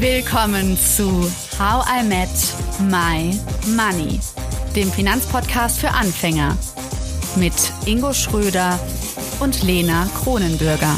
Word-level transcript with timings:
Willkommen 0.00 0.78
zu 0.78 1.10
How 1.58 1.84
I 1.90 2.04
Met 2.04 2.28
My 2.88 3.36
Money, 3.74 4.20
dem 4.76 4.92
Finanzpodcast 4.92 5.80
für 5.80 5.90
Anfänger 5.90 6.56
mit 7.34 7.52
Ingo 7.84 8.12
Schröder 8.12 8.78
und 9.40 9.60
Lena 9.64 10.08
Kronenbürger. 10.22 10.94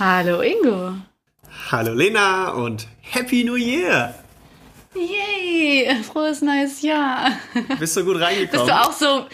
Hallo 0.00 0.40
Ingo. 0.40 0.94
Hallo 1.70 1.94
Lena 1.94 2.50
und 2.50 2.88
Happy 3.00 3.44
New 3.44 3.54
Year! 3.54 4.25
Yay! 4.98 6.02
Frohes 6.02 6.42
neues 6.42 6.82
Jahr! 6.82 7.30
Bist 7.78 7.96
du 7.96 8.04
gut 8.04 8.20
reingekommen? 8.20 8.66
Bist 8.66 8.68
du 8.68 8.72
auch 8.72 8.92
so. 8.92 9.26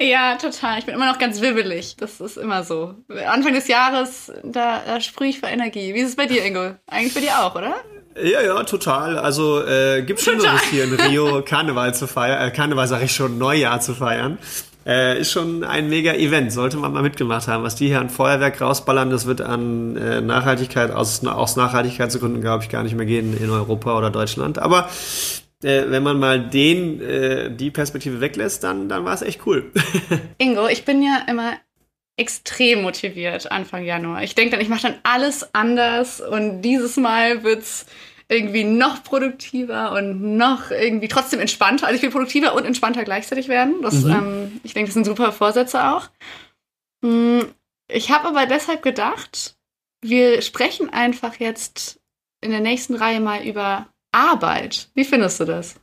Ja, 0.00 0.36
total. 0.36 0.78
Ich 0.78 0.84
bin 0.84 0.94
immer 0.94 1.10
noch 1.10 1.18
ganz 1.18 1.40
wibbelig. 1.40 1.96
Das 1.96 2.20
ist 2.20 2.36
immer 2.36 2.64
so. 2.64 2.94
Anfang 3.26 3.54
des 3.54 3.66
Jahres, 3.66 4.30
da, 4.44 4.82
da 4.84 5.00
sprühe 5.00 5.28
ich 5.28 5.40
vor 5.40 5.48
Energie. 5.48 5.94
Wie 5.94 6.00
ist 6.00 6.10
es 6.10 6.16
bei 6.16 6.26
dir, 6.26 6.44
Ingo? 6.44 6.74
Eigentlich 6.86 7.14
bei 7.14 7.20
dir 7.20 7.38
auch, 7.38 7.54
oder? 7.54 7.76
Ja, 8.22 8.40
ja, 8.40 8.62
total. 8.64 9.18
Also 9.18 9.62
äh, 9.66 10.02
gibt 10.02 10.20
schon 10.20 10.40
Schlimmeres 10.40 10.62
hier 10.64 10.84
in 10.84 10.94
Rio 10.94 11.42
Karneval 11.42 11.94
zu 11.94 12.06
feiern, 12.06 12.48
äh, 12.48 12.50
Karneval 12.50 12.86
sage 12.88 13.04
ich 13.04 13.12
schon, 13.12 13.36
Neujahr 13.36 13.80
zu 13.80 13.94
feiern. 13.94 14.38
Äh, 14.86 15.20
ist 15.20 15.32
schon 15.32 15.64
ein 15.64 15.88
mega 15.88 16.12
Event, 16.12 16.52
sollte 16.52 16.76
man 16.76 16.92
mal 16.92 17.02
mitgemacht 17.02 17.48
haben. 17.48 17.64
Was 17.64 17.74
die 17.74 17.88
hier 17.88 18.00
an 18.00 18.08
Feuerwerk 18.08 18.60
rausballern, 18.60 19.10
das 19.10 19.26
wird 19.26 19.40
an 19.40 19.96
äh, 19.96 20.20
Nachhaltigkeit, 20.20 20.92
aus, 20.92 21.26
aus 21.26 21.56
Nachhaltigkeitsgründen, 21.56 22.40
glaube 22.40 22.62
ich, 22.62 22.70
gar 22.70 22.84
nicht 22.84 22.94
mehr 22.94 23.06
gehen 23.06 23.36
in 23.36 23.50
Europa 23.50 23.98
oder 23.98 24.10
Deutschland. 24.10 24.60
Aber 24.60 24.88
äh, 25.64 25.84
wenn 25.88 26.04
man 26.04 26.20
mal 26.20 26.38
den, 26.38 27.00
äh, 27.00 27.50
die 27.50 27.72
Perspektive 27.72 28.20
weglässt, 28.20 28.62
dann, 28.62 28.88
dann 28.88 29.04
war 29.04 29.14
es 29.14 29.22
echt 29.22 29.44
cool. 29.46 29.72
Ingo, 30.38 30.68
ich 30.68 30.84
bin 30.84 31.02
ja 31.02 31.22
immer 31.28 31.54
extrem 32.16 32.82
motiviert 32.82 33.50
Anfang 33.50 33.84
Januar. 33.84 34.22
Ich 34.22 34.36
denke 34.36 34.52
dann, 34.52 34.60
ich 34.60 34.68
mache 34.68 34.82
dann 34.82 34.94
alles 35.02 35.52
anders 35.52 36.20
und 36.20 36.62
dieses 36.62 36.96
Mal 36.96 37.42
wird's 37.42 37.86
irgendwie 38.28 38.64
noch 38.64 39.04
produktiver 39.04 39.92
und 39.92 40.36
noch 40.36 40.70
irgendwie 40.70 41.08
trotzdem 41.08 41.40
entspannter. 41.40 41.86
Also 41.86 41.96
ich 41.96 42.02
will 42.02 42.10
produktiver 42.10 42.54
und 42.54 42.64
entspannter 42.64 43.04
gleichzeitig 43.04 43.48
werden. 43.48 43.82
Das, 43.82 44.02
mhm. 44.02 44.10
ähm, 44.10 44.60
ich 44.64 44.74
denke, 44.74 44.88
das 44.88 44.94
sind 44.94 45.06
super 45.06 45.32
Vorsätze 45.32 45.84
auch. 45.84 46.08
Hm, 47.04 47.46
ich 47.88 48.10
habe 48.10 48.28
aber 48.28 48.46
deshalb 48.46 48.82
gedacht, 48.82 49.56
wir 50.02 50.42
sprechen 50.42 50.90
einfach 50.90 51.36
jetzt 51.36 52.00
in 52.40 52.50
der 52.50 52.60
nächsten 52.60 52.94
Reihe 52.94 53.20
mal 53.20 53.44
über 53.44 53.86
Arbeit. 54.12 54.88
Wie 54.94 55.04
findest 55.04 55.40
du 55.40 55.44
das? 55.44 55.76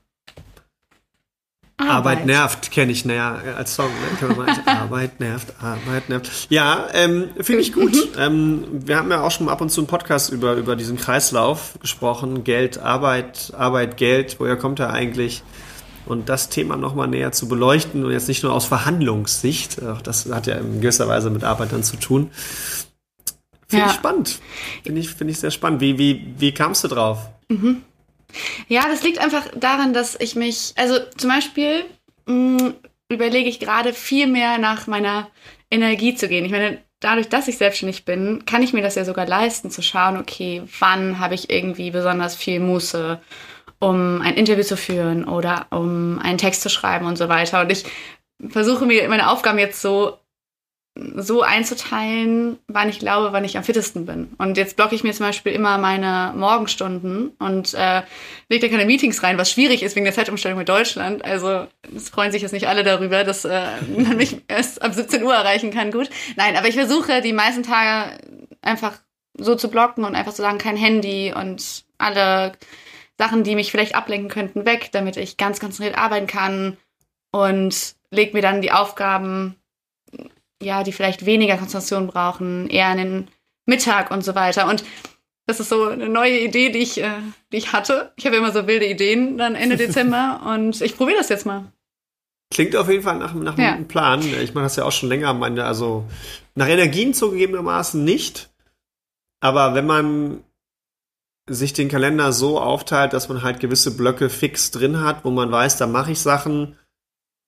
Arbeit, 1.78 1.96
Arbeit 1.96 2.26
nervt, 2.28 2.72
kenne 2.72 2.92
ich 2.92 3.04
näher 3.04 3.56
als 3.58 3.76
Song. 3.76 3.90
Ne? 4.22 4.58
Arbeit 4.66 5.20
nervt, 5.20 5.54
Arbeit 5.60 6.08
nervt. 6.08 6.48
Ja, 6.50 6.88
ähm, 6.94 7.30
finde 7.42 7.62
ich 7.62 7.74
gut. 7.74 7.94
Mhm. 7.94 8.20
ähm, 8.20 8.64
wir 8.72 8.98
haben 8.98 9.10
ja 9.10 9.22
auch 9.22 9.32
schon 9.32 9.50
ab 9.50 9.60
und 9.60 9.70
zu 9.70 9.82
einen 9.82 9.88
Podcast 9.88 10.32
über, 10.32 10.54
über 10.54 10.76
diesen 10.76 10.98
Kreislauf 10.98 11.80
gesprochen. 11.80 12.44
Geld, 12.44 12.78
Arbeit, 12.78 13.54
Arbeit, 13.58 13.98
Geld. 13.98 14.36
Woher 14.40 14.56
kommt 14.56 14.80
er 14.80 14.92
eigentlich? 14.92 15.44
Und 16.06 16.30
das 16.30 16.50
Thema 16.50 16.76
nochmal 16.78 17.08
näher 17.08 17.32
zu 17.32 17.48
beleuchten 17.48 18.06
und 18.06 18.12
jetzt 18.12 18.28
nicht 18.28 18.44
nur 18.44 18.54
aus 18.54 18.66
Verhandlungssicht, 18.66 19.82
auch 19.84 20.02
das 20.02 20.30
hat 20.30 20.48
ja 20.48 20.56
in 20.56 20.82
gewisser 20.82 21.08
Weise 21.08 21.30
mit 21.30 21.44
Arbeit 21.44 21.72
dann 21.72 21.84
zu 21.84 21.96
tun. 21.96 22.30
Finde 23.68 23.86
ja. 23.86 23.90
ich 23.90 23.96
spannend. 23.96 24.40
Finde 24.84 25.00
ich, 25.00 25.10
finde 25.10 25.32
ich 25.32 25.40
sehr 25.40 25.50
spannend. 25.50 25.82
Wie, 25.82 25.98
wie, 25.98 26.34
wie 26.38 26.52
kamst 26.52 26.84
du 26.84 26.90
drauf? 26.90 27.30
Mhm. 27.50 27.84
Ja, 28.68 28.84
das 28.88 29.04
liegt 29.04 29.20
einfach 29.20 29.48
daran, 29.56 29.94
dass 29.94 30.20
ich 30.20 30.36
mich, 30.36 30.74
also 30.76 31.00
zum 31.18 31.30
Beispiel 31.30 31.86
mh, 32.26 32.64
mm, 32.64 32.74
überlege 33.10 33.50
ich 33.50 33.60
gerade 33.60 33.94
viel 33.94 34.28
mehr 34.28 34.58
nach 34.58 34.88
meiner 34.88 35.30
Energie 35.70 36.16
zu 36.16 36.28
gehen. 36.28 36.46
Ich 36.46 36.52
meine, 36.52 36.80
dadurch, 37.00 37.30
dass 37.30 37.48
ich 37.48 37.58
selbstständig 37.58 38.06
bin, 38.06 38.46
kann 38.46 38.64
ich 38.64 38.74
mir 38.74 38.82
das 38.82 38.96
ja 38.96 39.06
sogar 39.06 39.26
leisten, 39.26 39.70
zu 39.70 39.82
schauen, 39.82 40.18
okay, 40.18 40.64
wann 40.80 41.20
habe 41.20 41.36
ich 41.36 41.50
irgendwie 41.50 41.92
besonders 41.92 42.36
viel 42.36 42.60
Muße, 42.60 43.20
um 43.80 44.22
ein 44.22 44.36
Interview 44.36 44.64
zu 44.64 44.78
führen 44.78 45.26
oder 45.26 45.68
um 45.70 46.20
einen 46.20 46.38
Text 46.38 46.62
zu 46.62 46.70
schreiben 46.70 47.06
und 47.06 47.18
so 47.18 47.30
weiter. 47.30 47.62
Und 47.62 47.72
ich 47.72 47.84
versuche 48.50 48.86
mir 48.86 49.08
meine 49.10 49.30
Aufgaben 49.30 49.60
jetzt 49.60 49.82
so 49.82 50.18
so 50.96 51.42
einzuteilen, 51.42 52.60
wann 52.68 52.88
ich 52.88 53.00
glaube, 53.00 53.34
wann 53.34 53.44
ich 53.44 53.58
am 53.58 53.64
fittesten 53.64 54.06
bin. 54.06 54.32
Und 54.38 54.58
jetzt 54.58 54.76
blocke 54.76 54.94
ich 54.94 55.04
mir 55.04 55.12
zum 55.14 55.26
Beispiel 55.26 55.52
immer 55.52 55.80
meine 55.80 56.34
Morgenstunden 56.36 57.30
und 57.40 57.74
äh, 57.74 58.04
lege 58.48 58.68
da 58.68 58.72
keine 58.72 58.86
Meetings 58.86 59.24
rein, 59.24 59.40
was 59.40 59.50
schwierig 59.50 59.82
ist 59.82 59.96
wegen 59.96 60.06
der 60.06 60.14
Zeitumstellung 60.14 60.60
mit 60.60 60.70
Deutschland. 60.70 61.26
Also 61.26 61.68
es 61.96 62.10
freuen 62.10 62.32
sich 62.32 62.44
jetzt 62.44 62.52
nicht 62.52 62.68
alle 62.68 62.84
darüber, 62.84 63.24
dass 63.24 63.44
äh, 63.44 63.82
man 63.98 64.18
mich 64.18 64.42
erst 64.48 64.84
ab 64.84 64.94
17 64.94 65.24
Uhr 65.24 65.34
erreichen 65.34 65.72
kann. 65.72 65.92
Gut. 65.92 66.10
Nein, 66.36 66.56
aber 66.56 66.68
ich 66.68 66.76
versuche 66.76 67.22
die 67.22 67.34
meisten 67.34 67.64
Tage 67.64 68.18
einfach 68.62 69.00
so 69.36 69.56
zu 69.56 69.70
blocken 69.70 70.04
und 70.04 70.14
einfach 70.14 70.34
zu 70.34 70.44
sagen, 70.44 70.60
kein 70.60 70.78
Handy 70.78 71.34
und 71.36 71.86
alle 71.98 72.52
Sachen, 73.18 73.44
die 73.44 73.56
mich 73.56 73.72
vielleicht 73.72 73.96
ablenken 73.96 74.30
könnten, 74.30 74.66
weg, 74.68 74.90
damit 74.92 75.18
ich 75.18 75.38
ganz 75.38 75.60
konzentriert 75.60 75.98
arbeiten 75.98 76.28
kann 76.28 76.78
und 77.32 77.96
leg 78.12 78.36
mir 78.36 78.44
dann 78.44 78.62
die 78.62 78.72
Aufgaben 78.72 79.56
ja, 80.64 80.84
die 80.84 80.92
vielleicht 80.92 81.26
weniger 81.26 81.58
Konzentration 81.58 82.08
brauchen, 82.08 82.70
eher 82.70 82.88
an 82.88 82.98
den 82.98 83.28
Mittag 83.66 84.12
und 84.12 84.24
so 84.24 84.36
weiter. 84.36 84.68
Und 84.68 84.84
das 85.46 85.60
ist 85.60 85.70
so 85.70 85.88
eine 85.88 86.10
neue 86.10 86.40
Idee, 86.40 86.70
die 86.70 86.80
ich, 86.80 87.02
äh, 87.02 87.10
die 87.52 87.58
ich 87.58 87.74
hatte. 87.74 88.14
Ich 88.16 88.26
habe 88.26 88.36
immer 88.36 88.52
so 88.52 88.66
wilde 88.68 88.86
Ideen 88.86 89.38
dann 89.38 89.56
Ende 89.56 89.78
Dezember 89.78 90.42
und 90.46 90.82
ich 90.82 90.98
probiere 90.98 91.18
das 91.18 91.30
jetzt 91.30 91.46
mal. 91.46 91.72
Klingt 92.52 92.76
auf 92.76 92.90
jeden 92.90 93.04
Fall 93.04 93.18
nach, 93.18 93.34
nach 93.34 93.58
ja. 93.58 93.74
einem 93.74 93.88
Plan. 93.88 94.22
Ich 94.22 94.54
mache 94.54 94.66
das 94.66 94.76
ja 94.76 94.86
auch 94.86 94.92
schon 94.92 95.10
länger. 95.10 95.34
Meine, 95.34 95.66
also 95.66 96.06
nach 96.56 96.68
Energien 96.68 97.14
zugegebenermaßen 97.14 98.04
nicht. 98.04 98.52
Aber 99.42 99.74
wenn 99.74 99.86
man 99.86 100.44
sich 101.50 101.74
den 101.74 101.90
Kalender 101.90 102.32
so 102.32 102.60
aufteilt, 102.60 103.12
dass 103.14 103.28
man 103.28 103.42
halt 103.42 103.60
gewisse 103.60 103.98
Blöcke 103.98 104.30
fix 104.30 104.72
drin 104.72 105.02
hat, 105.02 105.26
wo 105.26 105.32
man 105.32 105.52
weiß, 105.52 105.78
da 105.78 105.88
mache 105.88 106.12
ich 106.12 106.20
Sachen, 106.20 106.78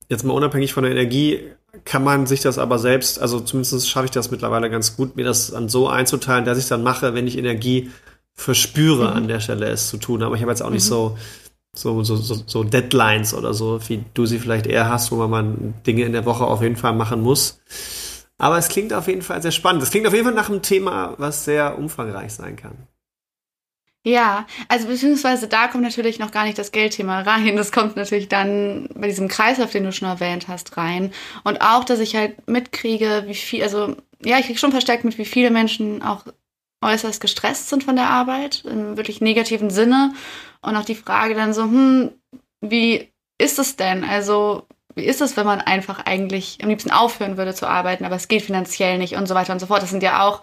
jetzt 0.10 0.24
mal 0.24 0.34
unabhängig 0.34 0.74
von 0.74 0.84
der 0.84 0.92
Energie, 0.92 1.42
kann 1.84 2.04
man 2.04 2.26
sich 2.26 2.42
das 2.42 2.58
aber 2.58 2.80
selbst, 2.80 3.20
also 3.20 3.40
zumindest 3.40 3.90
schaffe 3.90 4.06
ich 4.06 4.12
das 4.12 4.32
mittlerweile 4.32 4.70
ganz 4.70 4.96
gut, 4.96 5.16
mir 5.16 5.26
das 5.26 5.52
dann 5.52 5.70
so 5.70 5.88
einzuteilen, 5.90 6.46
dass 6.46 6.58
ich 6.58 6.68
dann 6.68 6.84
mache, 6.84 7.14
wenn 7.14 7.28
ich 7.28 7.38
Energie 7.38 7.92
verspüre, 8.34 9.10
mhm. 9.10 9.18
an 9.18 9.28
der 9.28 9.40
Stelle 9.40 9.68
es 9.68 9.90
zu 9.90 9.98
tun. 9.98 10.24
Aber 10.24 10.36
ich 10.36 10.42
habe 10.42 10.52
jetzt 10.52 10.62
auch 10.62 10.70
nicht 10.70 10.86
mhm. 10.86 10.90
so, 10.90 11.18
so, 11.74 12.04
so, 12.04 12.16
so, 12.16 12.44
so 12.46 12.64
Deadlines 12.64 13.34
oder 13.34 13.54
so, 13.54 13.80
wie 13.88 14.04
du 14.14 14.26
sie 14.26 14.40
vielleicht 14.40 14.68
eher 14.68 14.90
hast, 14.90 15.12
wo 15.12 15.28
man 15.28 15.74
Dinge 15.86 16.04
in 16.04 16.14
der 16.14 16.26
Woche 16.26 16.46
auf 16.46 16.62
jeden 16.62 16.78
Fall 16.78 16.94
machen 16.94 17.22
muss. 17.22 17.60
Aber 18.38 18.58
es 18.58 18.68
klingt 18.68 18.94
auf 18.94 19.08
jeden 19.08 19.22
Fall 19.22 19.42
sehr 19.42 19.52
spannend. 19.52 19.84
Es 19.84 19.92
klingt 19.92 20.08
auf 20.08 20.14
jeden 20.14 20.26
Fall 20.26 20.34
nach 20.34 20.50
einem 20.50 20.62
Thema, 20.62 21.16
was 21.18 21.46
sehr 21.46 21.78
umfangreich 21.78 22.34
sein 22.34 22.56
kann. 22.56 22.88
Ja, 24.08 24.46
also 24.68 24.88
beziehungsweise 24.88 25.48
da 25.48 25.68
kommt 25.68 25.84
natürlich 25.84 26.20
noch 26.20 26.30
gar 26.30 26.44
nicht 26.44 26.60
das 26.60 26.72
Geldthema 26.72 27.22
rein. 27.22 27.56
Das 27.56 27.72
kommt 27.72 27.96
natürlich 27.96 28.30
dann 28.30 28.88
bei 28.94 29.08
diesem 29.08 29.28
Kreislauf, 29.28 29.72
den 29.72 29.84
du 29.84 29.92
schon 29.92 30.08
erwähnt 30.08 30.48
hast, 30.48 30.78
rein. 30.78 31.12
Und 31.44 31.62
auch, 31.62 31.84
dass 31.84 32.00
ich 32.00 32.16
halt 32.16 32.48
mitkriege, 32.48 33.24
wie 33.26 33.34
viel, 33.34 33.64
also 33.64 33.96
ja, 34.24 34.38
ich 34.38 34.46
kriege 34.46 34.60
schon 34.60 34.72
verstärkt 34.72 35.06
mit, 35.06 35.18
wie 35.18 35.26
viele 35.26 35.50
Menschen 35.50 36.04
auch 36.04 36.24
äußerst 36.84 37.20
gestresst 37.20 37.70
sind 37.70 37.84
von 37.84 37.96
der 37.96 38.08
Arbeit, 38.12 38.64
im 38.66 38.96
wirklich 38.96 39.22
negativen 39.22 39.72
Sinne. 39.72 40.14
Und 40.62 40.76
auch 40.76 40.86
die 40.86 40.94
Frage 40.94 41.34
dann 41.34 41.56
so, 41.56 41.64
hm, 41.64 42.12
wie 42.62 43.12
ist 43.40 43.58
es 43.58 43.76
denn? 43.76 44.04
Also, 44.04 44.68
wie 44.94 45.06
ist 45.06 45.22
es, 45.22 45.36
wenn 45.36 45.48
man 45.48 45.62
einfach 45.62 46.06
eigentlich 46.06 46.60
am 46.62 46.70
liebsten 46.70 46.92
aufhören 46.92 47.38
würde 47.38 47.56
zu 47.56 47.68
arbeiten, 47.68 48.06
aber 48.06 48.18
es 48.18 48.28
geht 48.28 48.44
finanziell 48.44 49.00
nicht 49.00 49.16
und 49.16 49.26
so 49.26 49.34
weiter 49.34 49.54
und 49.54 49.60
so 49.60 49.66
fort. 49.66 49.82
Das 49.82 49.90
sind 49.90 50.04
ja 50.04 50.28
auch 50.28 50.42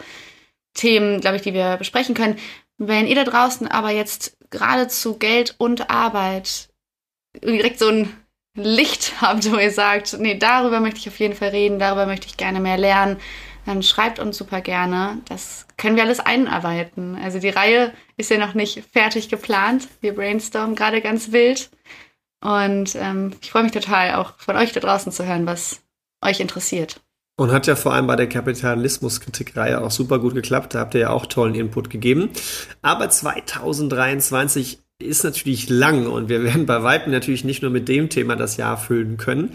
Themen, 0.74 1.20
glaube 1.20 1.36
ich, 1.36 1.42
die 1.42 1.54
wir 1.54 1.76
besprechen 1.76 2.14
können. 2.14 2.38
Wenn 2.78 3.06
ihr 3.06 3.14
da 3.14 3.24
draußen 3.24 3.68
aber 3.68 3.90
jetzt 3.90 4.36
gerade 4.50 4.88
zu 4.88 5.18
Geld 5.18 5.54
und 5.58 5.90
Arbeit 5.90 6.68
direkt 7.42 7.78
so 7.78 7.88
ein 7.88 8.14
Licht 8.54 9.14
habt, 9.20 9.50
wo 9.50 9.56
ihr 9.56 9.70
sagt, 9.70 10.16
nee, 10.18 10.36
darüber 10.36 10.80
möchte 10.80 11.00
ich 11.00 11.08
auf 11.08 11.18
jeden 11.18 11.34
Fall 11.34 11.48
reden, 11.48 11.78
darüber 11.78 12.06
möchte 12.06 12.26
ich 12.26 12.36
gerne 12.36 12.60
mehr 12.60 12.78
lernen, 12.78 13.18
dann 13.64 13.82
schreibt 13.82 14.18
uns 14.18 14.36
super 14.36 14.60
gerne. 14.60 15.18
Das 15.28 15.66
können 15.76 15.96
wir 15.96 16.02
alles 16.02 16.20
einarbeiten. 16.20 17.16
Also 17.16 17.38
die 17.38 17.48
Reihe 17.48 17.92
ist 18.16 18.30
ja 18.30 18.38
noch 18.38 18.54
nicht 18.54 18.82
fertig 18.92 19.28
geplant. 19.28 19.88
Wir 20.00 20.14
brainstormen 20.14 20.74
gerade 20.74 21.00
ganz 21.00 21.32
wild. 21.32 21.70
Und 22.40 22.96
ähm, 22.96 23.36
ich 23.40 23.52
freue 23.52 23.62
mich 23.62 23.72
total, 23.72 24.16
auch 24.16 24.36
von 24.38 24.56
euch 24.56 24.72
da 24.72 24.80
draußen 24.80 25.12
zu 25.12 25.24
hören, 25.24 25.46
was 25.46 25.80
euch 26.20 26.40
interessiert. 26.40 27.00
Und 27.36 27.50
hat 27.50 27.66
ja 27.66 27.76
vor 27.76 27.94
allem 27.94 28.06
bei 28.06 28.16
der 28.16 28.28
Kapitalismuskritikreihe 28.28 29.80
auch 29.80 29.90
super 29.90 30.18
gut 30.18 30.34
geklappt. 30.34 30.74
Da 30.74 30.80
habt 30.80 30.94
ihr 30.94 31.00
ja 31.00 31.10
auch 31.10 31.26
tollen 31.26 31.54
Input 31.54 31.88
gegeben. 31.88 32.30
Aber 32.82 33.08
2023 33.08 34.82
ist 35.02 35.24
natürlich 35.24 35.68
lang 35.68 36.06
und 36.06 36.28
wir 36.28 36.44
werden 36.44 36.66
bei 36.66 36.82
Weitem 36.82 37.12
natürlich 37.12 37.44
nicht 37.44 37.62
nur 37.62 37.70
mit 37.70 37.88
dem 37.88 38.08
Thema 38.08 38.34
das 38.36 38.56
Jahr 38.56 38.76
füllen 38.76 39.16
können. 39.16 39.54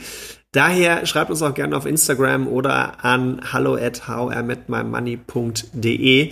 Daher 0.51 1.05
schreibt 1.05 1.29
uns 1.29 1.41
auch 1.41 1.53
gerne 1.53 1.77
auf 1.77 1.85
Instagram 1.85 2.47
oder 2.47 3.05
an 3.05 3.41
hallo 3.53 3.75
at 3.75 4.07
howImetMyMoney.de, 4.07 6.31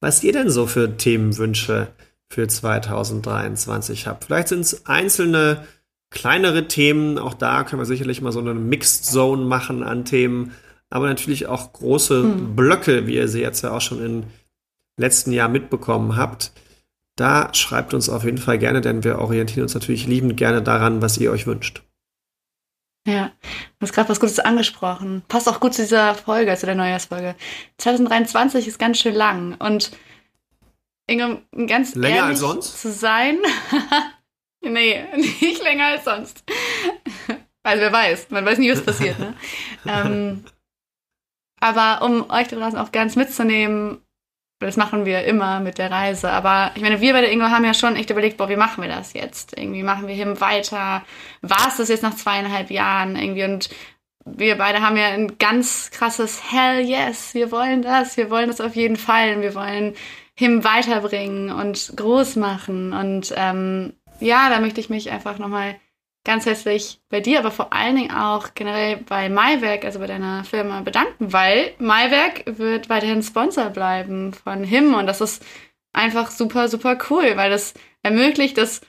was 0.00 0.24
ihr 0.24 0.32
denn 0.32 0.50
so 0.50 0.66
für 0.66 0.96
Themenwünsche 0.96 1.88
für 2.28 2.48
2023 2.48 4.06
habt. 4.06 4.24
Vielleicht 4.24 4.48
sind 4.48 4.60
es 4.60 4.86
einzelne 4.86 5.66
kleinere 6.10 6.68
Themen. 6.68 7.18
Auch 7.18 7.34
da 7.34 7.64
können 7.64 7.82
wir 7.82 7.86
sicherlich 7.86 8.22
mal 8.22 8.32
so 8.32 8.40
eine 8.40 8.54
Mixed 8.54 9.04
Zone 9.04 9.44
machen 9.44 9.82
an 9.82 10.04
Themen. 10.04 10.52
Aber 10.90 11.06
natürlich 11.06 11.46
auch 11.46 11.72
große 11.72 12.22
hm. 12.22 12.56
Blöcke, 12.56 13.06
wie 13.06 13.16
ihr 13.16 13.28
sie 13.28 13.40
jetzt 13.40 13.62
ja 13.62 13.72
auch 13.72 13.80
schon 13.80 14.04
im 14.04 14.24
letzten 14.98 15.32
Jahr 15.32 15.48
mitbekommen 15.48 16.16
habt. 16.16 16.52
Da 17.16 17.52
schreibt 17.54 17.94
uns 17.94 18.08
auf 18.08 18.24
jeden 18.24 18.38
Fall 18.38 18.58
gerne, 18.58 18.80
denn 18.80 19.02
wir 19.02 19.18
orientieren 19.18 19.62
uns 19.62 19.74
natürlich 19.74 20.06
liebend 20.06 20.36
gerne 20.36 20.62
daran, 20.62 21.02
was 21.02 21.18
ihr 21.18 21.30
euch 21.30 21.46
wünscht. 21.46 21.82
Ja, 23.06 23.30
du 23.78 23.82
hast 23.82 23.92
gerade 23.92 24.08
was 24.08 24.20
Gutes 24.20 24.40
angesprochen. 24.40 25.22
Passt 25.28 25.48
auch 25.48 25.60
gut 25.60 25.74
zu 25.74 25.82
dieser 25.82 26.14
Folge, 26.14 26.56
zu 26.56 26.66
der 26.66 26.74
Neujahrsfolge. 26.74 27.36
2023 27.78 28.66
ist 28.66 28.78
ganz 28.78 28.98
schön 28.98 29.14
lang 29.14 29.54
und 29.58 29.92
Inge, 31.06 31.42
ganz 31.68 31.94
länger 31.94 32.16
ehrlich 32.16 32.30
als 32.30 32.40
sonst 32.40 32.80
zu 32.82 32.90
sein. 32.90 33.38
nee, 34.60 35.04
nicht 35.16 35.62
länger 35.62 35.86
als 35.86 36.04
sonst. 36.04 36.42
Also 37.62 37.82
wer 37.82 37.92
weiß, 37.92 38.30
man 38.30 38.44
weiß 38.44 38.58
nie, 38.58 38.72
was 38.72 38.82
passiert. 38.82 39.18
Ne? 39.18 39.34
ähm, 39.86 40.44
aber 41.66 42.04
um 42.04 42.30
euch 42.30 42.48
da 42.48 42.56
draußen 42.56 42.78
auch 42.78 42.92
ganz 42.92 43.16
mitzunehmen, 43.16 44.00
das 44.58 44.76
machen 44.76 45.04
wir 45.04 45.24
immer 45.24 45.60
mit 45.60 45.78
der 45.78 45.90
Reise. 45.90 46.30
Aber 46.30 46.70
ich 46.74 46.82
meine, 46.82 47.00
wir 47.00 47.12
bei 47.12 47.20
der 47.20 47.30
Ingo 47.30 47.46
haben 47.46 47.64
ja 47.64 47.74
schon 47.74 47.96
echt 47.96 48.10
überlegt, 48.10 48.38
boah, 48.38 48.48
wie 48.48 48.56
machen 48.56 48.82
wir 48.82 48.88
das 48.88 49.12
jetzt? 49.12 49.56
Irgendwie 49.58 49.82
machen 49.82 50.06
wir 50.06 50.14
hin 50.14 50.40
weiter. 50.40 51.04
War 51.42 51.68
es 51.68 51.76
das 51.76 51.88
jetzt 51.88 52.02
nach 52.02 52.14
zweieinhalb 52.14 52.70
Jahren 52.70 53.16
irgendwie? 53.16 53.44
Und 53.44 53.68
wir 54.24 54.56
beide 54.56 54.80
haben 54.80 54.96
ja 54.96 55.08
ein 55.08 55.38
ganz 55.38 55.90
krasses 55.90 56.50
Hell 56.50 56.80
yes, 56.80 57.34
wir 57.34 57.52
wollen 57.52 57.82
das, 57.82 58.16
wir 58.16 58.30
wollen 58.30 58.48
das 58.48 58.60
auf 58.60 58.74
jeden 58.74 58.96
Fall. 58.96 59.42
Wir 59.42 59.54
wollen 59.54 59.94
Him 60.34 60.64
weiterbringen 60.64 61.50
und 61.52 61.92
groß 61.94 62.36
machen. 62.36 62.92
Und 62.94 63.34
ähm, 63.36 63.92
ja, 64.20 64.48
da 64.48 64.60
möchte 64.60 64.80
ich 64.80 64.88
mich 64.88 65.10
einfach 65.10 65.38
nochmal 65.38 65.76
ganz 66.26 66.44
herzlich 66.44 67.00
bei 67.08 67.20
dir, 67.20 67.38
aber 67.38 67.50
vor 67.50 67.72
allen 67.72 67.96
Dingen 67.96 68.10
auch 68.10 68.48
generell 68.54 68.98
bei 68.98 69.30
Maiwerk, 69.30 69.84
also 69.84 70.00
bei 70.00 70.08
deiner 70.08 70.44
Firma, 70.44 70.80
bedanken, 70.80 71.32
weil 71.32 71.72
Maiwerk 71.78 72.42
wird 72.46 72.90
weiterhin 72.90 73.22
Sponsor 73.22 73.70
bleiben 73.70 74.34
von 74.34 74.64
Him 74.64 74.94
und 74.94 75.06
das 75.06 75.20
ist 75.20 75.42
einfach 75.92 76.30
super, 76.30 76.68
super 76.68 76.98
cool, 77.08 77.36
weil 77.36 77.48
das 77.48 77.74
ermöglicht, 78.02 78.58
dass 78.58 78.80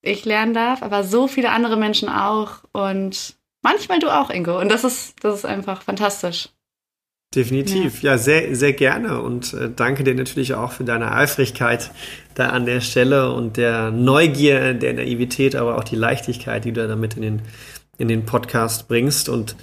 ich 0.00 0.24
lernen 0.24 0.54
darf, 0.54 0.82
aber 0.82 1.02
so 1.02 1.26
viele 1.26 1.50
andere 1.50 1.76
Menschen 1.76 2.08
auch 2.08 2.62
und 2.72 3.36
manchmal 3.62 3.98
du 3.98 4.08
auch, 4.08 4.30
Ingo. 4.30 4.58
Und 4.58 4.70
das 4.70 4.84
ist, 4.84 5.24
das 5.24 5.34
ist 5.34 5.44
einfach 5.44 5.82
fantastisch. 5.82 6.50
Definitiv, 7.34 8.02
ja, 8.02 8.12
ja 8.12 8.18
sehr, 8.18 8.54
sehr 8.54 8.72
gerne 8.72 9.20
und 9.20 9.52
äh, 9.52 9.68
danke 9.74 10.04
dir 10.04 10.14
natürlich 10.14 10.54
auch 10.54 10.72
für 10.72 10.84
deine 10.84 11.12
Eifrigkeit 11.12 11.90
da 12.34 12.48
an 12.48 12.66
der 12.66 12.80
Stelle 12.80 13.32
und 13.32 13.56
der 13.56 13.90
Neugier, 13.90 14.74
der 14.74 14.94
Naivität, 14.94 15.54
aber 15.56 15.76
auch 15.76 15.84
die 15.84 15.96
Leichtigkeit, 15.96 16.64
die 16.64 16.72
du 16.72 16.86
damit 16.86 17.14
in 17.16 17.22
den, 17.22 17.42
in 17.98 18.08
den 18.08 18.24
Podcast 18.24 18.88
bringst. 18.88 19.28
Und 19.28 19.56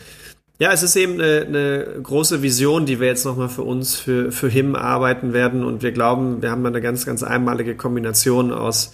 ja, 0.59 0.71
es 0.71 0.83
ist 0.83 0.95
eben 0.95 1.13
eine, 1.13 1.45
eine 1.47 1.87
große 2.03 2.41
Vision, 2.41 2.85
die 2.85 2.99
wir 2.99 3.07
jetzt 3.07 3.25
nochmal 3.25 3.49
für 3.49 3.63
uns, 3.63 3.95
für, 3.95 4.31
für 4.31 4.49
HIM 4.49 4.75
arbeiten 4.75 5.33
werden. 5.33 5.63
Und 5.63 5.81
wir 5.81 5.91
glauben, 5.91 6.41
wir 6.41 6.51
haben 6.51 6.63
da 6.63 6.69
eine 6.69 6.81
ganz, 6.81 7.05
ganz 7.05 7.23
einmalige 7.23 7.75
Kombination 7.75 8.51
aus 8.51 8.93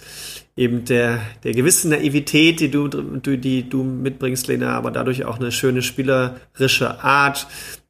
eben 0.56 0.84
der, 0.84 1.20
der 1.44 1.52
gewissen 1.52 1.90
Naivität, 1.90 2.60
die 2.60 2.70
du, 2.70 2.88
die 2.88 3.68
du 3.68 3.82
mitbringst, 3.82 4.46
Lena, 4.48 4.74
aber 4.74 4.90
dadurch 4.90 5.24
auch 5.24 5.38
eine 5.38 5.52
schöne 5.52 5.80
spielerische 5.80 7.02
Art, 7.02 7.46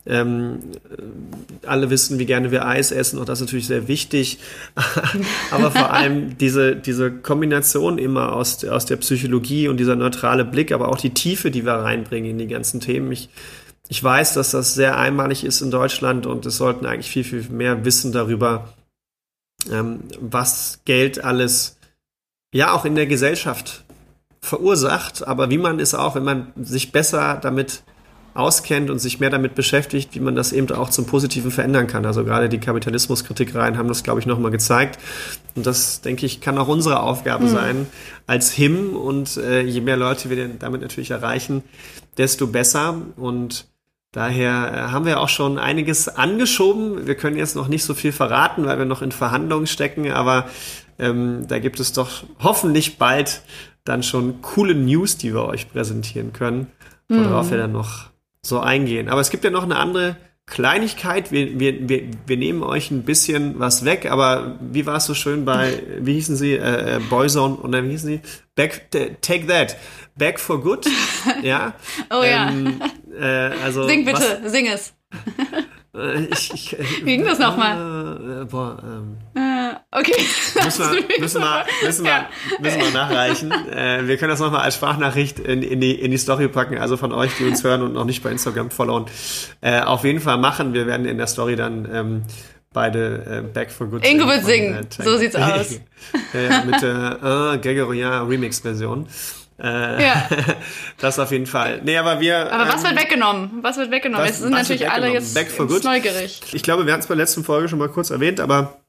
ähm, 0.06 0.60
alle 1.66 1.90
wissen, 1.90 2.18
wie 2.18 2.26
gerne 2.26 2.50
wir 2.50 2.66
Eis 2.66 2.90
essen 2.90 3.18
und 3.18 3.28
das 3.28 3.40
ist 3.40 3.46
natürlich 3.46 3.66
sehr 3.66 3.88
wichtig. 3.88 4.38
Aber 5.50 5.70
vor 5.70 5.92
allem 5.92 6.38
diese, 6.38 6.76
diese 6.76 7.10
Kombination 7.10 7.98
immer 7.98 8.32
aus, 8.32 8.64
aus 8.64 8.86
der 8.86 8.96
Psychologie 8.96 9.68
und 9.68 9.76
dieser 9.76 9.96
neutrale 9.96 10.44
Blick, 10.44 10.72
aber 10.72 10.88
auch 10.88 10.98
die 10.98 11.14
Tiefe, 11.14 11.50
die 11.50 11.64
wir 11.64 11.74
reinbringen 11.74 12.30
in 12.30 12.38
die 12.38 12.46
ganzen 12.46 12.80
Themen. 12.80 13.12
Ich, 13.12 13.28
ich 13.88 14.02
weiß, 14.02 14.34
dass 14.34 14.52
das 14.52 14.74
sehr 14.74 14.96
einmalig 14.96 15.44
ist 15.44 15.60
in 15.60 15.70
Deutschland 15.70 16.26
und 16.26 16.46
es 16.46 16.56
sollten 16.56 16.86
eigentlich 16.86 17.10
viel, 17.10 17.24
viel 17.24 17.44
mehr 17.50 17.84
wissen 17.84 18.12
darüber, 18.12 18.72
ähm, 19.70 20.00
was 20.20 20.80
Geld 20.84 21.22
alles 21.22 21.76
ja 22.52 22.72
auch 22.72 22.84
in 22.84 22.94
der 22.94 23.06
Gesellschaft 23.06 23.84
verursacht, 24.40 25.26
aber 25.26 25.50
wie 25.50 25.58
man 25.58 25.78
es 25.80 25.94
auch, 25.94 26.14
wenn 26.14 26.24
man 26.24 26.52
sich 26.56 26.92
besser 26.92 27.38
damit 27.40 27.82
auskennt 28.34 28.90
und 28.90 28.98
sich 28.98 29.20
mehr 29.20 29.30
damit 29.30 29.54
beschäftigt, 29.54 30.14
wie 30.14 30.20
man 30.20 30.34
das 30.34 30.52
eben 30.52 30.70
auch 30.72 30.90
zum 30.90 31.06
Positiven 31.06 31.50
verändern 31.50 31.86
kann. 31.86 32.06
Also 32.06 32.24
gerade 32.24 32.48
die 32.48 32.58
Kapitalismuskritikreihen 32.58 33.76
haben 33.76 33.88
das, 33.88 34.02
glaube 34.02 34.20
ich, 34.20 34.26
nochmal 34.26 34.50
gezeigt. 34.50 34.98
Und 35.56 35.66
das, 35.66 36.00
denke 36.00 36.26
ich, 36.26 36.40
kann 36.40 36.58
auch 36.58 36.68
unsere 36.68 37.00
Aufgabe 37.00 37.44
mhm. 37.44 37.48
sein 37.48 37.86
als 38.26 38.52
HIM. 38.52 38.96
Und 38.96 39.36
äh, 39.36 39.62
je 39.62 39.80
mehr 39.80 39.96
Leute 39.96 40.30
wir 40.30 40.48
damit 40.48 40.80
natürlich 40.80 41.10
erreichen, 41.10 41.62
desto 42.16 42.46
besser. 42.46 43.00
Und 43.16 43.66
daher 44.12 44.72
äh, 44.72 44.92
haben 44.92 45.06
wir 45.06 45.20
auch 45.20 45.28
schon 45.28 45.58
einiges 45.58 46.08
angeschoben. 46.08 47.06
Wir 47.06 47.16
können 47.16 47.36
jetzt 47.36 47.56
noch 47.56 47.68
nicht 47.68 47.84
so 47.84 47.94
viel 47.94 48.12
verraten, 48.12 48.64
weil 48.66 48.78
wir 48.78 48.84
noch 48.84 49.02
in 49.02 49.12
Verhandlungen 49.12 49.66
stecken. 49.66 50.10
Aber 50.12 50.48
ähm, 50.98 51.46
da 51.48 51.58
gibt 51.58 51.80
es 51.80 51.92
doch 51.92 52.24
hoffentlich 52.38 52.98
bald 52.98 53.42
dann 53.84 54.02
schon 54.02 54.42
coole 54.42 54.74
News, 54.74 55.16
die 55.16 55.32
wir 55.32 55.44
euch 55.44 55.70
präsentieren 55.70 56.32
können, 56.32 56.68
worauf 57.08 57.46
mhm. 57.46 57.50
wir 57.50 57.58
dann 57.58 57.72
noch 57.72 58.09
so 58.44 58.60
eingehen. 58.60 59.08
Aber 59.08 59.20
es 59.20 59.30
gibt 59.30 59.44
ja 59.44 59.50
noch 59.50 59.64
eine 59.64 59.76
andere 59.76 60.16
Kleinigkeit. 60.46 61.30
Wir, 61.30 61.60
wir, 61.60 61.88
wir, 61.88 62.10
wir 62.26 62.36
nehmen 62.36 62.62
euch 62.62 62.90
ein 62.90 63.04
bisschen 63.04 63.58
was 63.58 63.84
weg, 63.84 64.10
aber 64.10 64.58
wie 64.60 64.84
war 64.84 64.96
es 64.96 65.06
so 65.06 65.14
schön 65.14 65.44
bei, 65.44 65.82
wie 66.00 66.14
hießen 66.14 66.36
sie, 66.36 66.54
äh, 66.54 66.96
äh, 66.96 66.98
Boyzone 66.98 67.54
und 67.54 67.72
dann 67.72 67.86
wie 67.86 67.92
hießen 67.92 68.08
sie? 68.08 68.20
Back, 68.56 68.90
Take 69.22 69.46
That. 69.46 69.76
Back 70.16 70.40
for 70.40 70.60
Good. 70.60 70.86
Ja. 71.42 71.74
oh 72.10 72.22
ähm, 72.22 72.80
ja. 73.20 73.50
Äh, 73.50 73.54
also, 73.62 73.86
sing 73.86 74.04
bitte, 74.04 74.40
was, 74.42 74.52
sing 74.52 74.66
es. 74.66 74.94
Äh, 75.94 76.24
ich, 76.24 76.52
ich, 76.54 76.76
wie 77.04 77.16
ging 77.16 77.24
das 77.24 77.38
nochmal? 77.38 78.42
Äh, 78.42 78.44
boah, 78.44 78.82
ähm, 78.82 79.18
Okay. 79.92 80.14
Müssen 80.64 80.92
wir, 80.92 81.20
müssen 81.20 81.42
wir, 81.42 81.64
müssen 81.82 82.04
wir, 82.04 82.10
ja. 82.10 82.28
müssen 82.60 82.80
wir 82.80 82.90
nachreichen. 82.92 83.50
Äh, 83.50 84.06
wir 84.06 84.16
können 84.18 84.30
das 84.30 84.38
nochmal 84.38 84.62
als 84.62 84.76
Sprachnachricht 84.76 85.40
in, 85.40 85.62
in, 85.62 85.80
die, 85.80 85.92
in 85.92 86.12
die 86.12 86.16
Story 86.16 86.46
packen, 86.46 86.78
also 86.78 86.96
von 86.96 87.12
euch, 87.12 87.32
die 87.38 87.44
uns 87.44 87.64
hören 87.64 87.82
und 87.82 87.92
noch 87.92 88.04
nicht 88.04 88.22
bei 88.22 88.30
Instagram 88.30 88.70
followen. 88.70 89.06
Äh, 89.60 89.80
auf 89.80 90.04
jeden 90.04 90.20
Fall 90.20 90.38
machen. 90.38 90.74
Wir 90.74 90.86
werden 90.86 91.06
in 91.06 91.18
der 91.18 91.26
Story 91.26 91.56
dann 91.56 91.88
ähm, 91.92 92.22
beide 92.72 93.42
äh, 93.44 93.52
Back 93.52 93.72
for 93.72 93.88
Good 93.88 94.06
Ingo 94.06 94.28
wird 94.28 94.44
singen. 94.44 94.74
Äh, 94.74 95.02
so 95.02 95.16
sieht's 95.16 95.34
aus. 95.34 95.80
ja, 96.34 96.40
ja, 96.40 96.64
mit 96.64 96.80
der 96.82 97.54
äh, 97.54 97.58
Gregorian 97.58 98.28
Remix-Version. 98.28 99.08
Äh, 99.62 100.02
ja. 100.02 100.28
das 100.98 101.18
auf 101.18 101.30
jeden 101.32 101.46
Fall. 101.46 101.80
Nee, 101.84 101.96
aber 101.96 102.20
wir. 102.20 102.52
Aber 102.52 102.72
was 102.72 102.82
ähm, 102.82 102.90
wird 102.90 103.02
weggenommen? 103.02 103.50
Was 103.62 103.76
wird 103.76 103.90
weggenommen? 103.90 104.26
Was, 104.26 104.36
es 104.36 104.40
sind 104.40 104.52
natürlich 104.52 104.90
alle 104.90 105.12
jetzt 105.12 105.36
good. 105.58 105.84
neugierig. 105.84 106.40
Ich 106.52 106.62
glaube, 106.62 106.86
wir 106.86 106.92
hatten 106.92 107.02
es 107.02 107.08
bei 107.08 107.14
der 107.14 107.24
letzten 107.24 107.44
Folge 107.44 107.68
schon 107.68 107.78
mal 107.78 107.88
kurz 107.88 108.10
erwähnt, 108.10 108.40
aber 108.40 108.80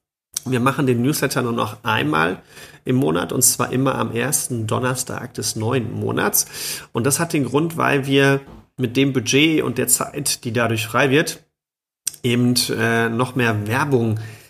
wir 0.46 0.60
machen 0.60 0.88
den 0.88 1.02
Newsletter 1.02 1.42
nur 1.42 1.52
noch 1.52 1.84
einmal 1.84 2.42
im 2.86 2.96
Monat 2.96 3.32
und 3.32 3.42
zwar 3.42 3.72
immer 3.72 3.96
am 3.96 4.16
ersten 4.16 4.66
Donnerstag 4.66 5.34
des 5.34 5.56
neuen 5.56 5.92
Monats. 5.92 6.48
Und 6.94 7.06
das 7.06 7.20
hat 7.20 7.34
den 7.34 7.46
Grund, 7.46 7.78
weil 7.78 8.08
wir 8.08 8.40
mit 8.78 8.98
dem 8.98 9.14
Budget 9.14 9.62
und 9.62 9.78
der 9.78 9.88
Zeit, 9.88 10.44
die 10.46 10.54
dadurch 10.54 10.88
frei 10.88 11.10
wird, 11.10 11.44
eben 12.24 12.56
äh, 12.70 13.10
noch 13.10 13.36
mehr 13.36 13.68
Werbung 13.68 14.18
äh, 14.18 14.41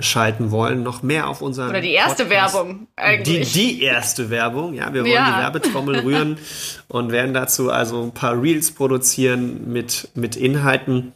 schalten 0.00 0.52
wollen, 0.52 0.84
noch 0.84 1.02
mehr 1.02 1.28
auf 1.28 1.42
unseren 1.42 1.70
Oder 1.70 1.80
die 1.80 1.90
erste 1.90 2.26
Podcast. 2.26 2.54
Werbung 2.54 2.86
eigentlich. 2.94 3.52
Die, 3.52 3.60
die 3.60 3.82
erste 3.82 4.30
Werbung, 4.30 4.74
ja. 4.74 4.94
Wir 4.94 5.02
wollen 5.02 5.12
ja. 5.12 5.32
die 5.32 5.42
Werbetrommel 5.42 5.98
rühren 6.04 6.38
und 6.86 7.10
werden 7.10 7.34
dazu 7.34 7.72
also 7.72 8.00
ein 8.04 8.12
paar 8.12 8.40
Reels 8.40 8.70
produzieren 8.70 9.72
mit, 9.72 10.08
mit 10.14 10.36
Inhalten, 10.36 11.14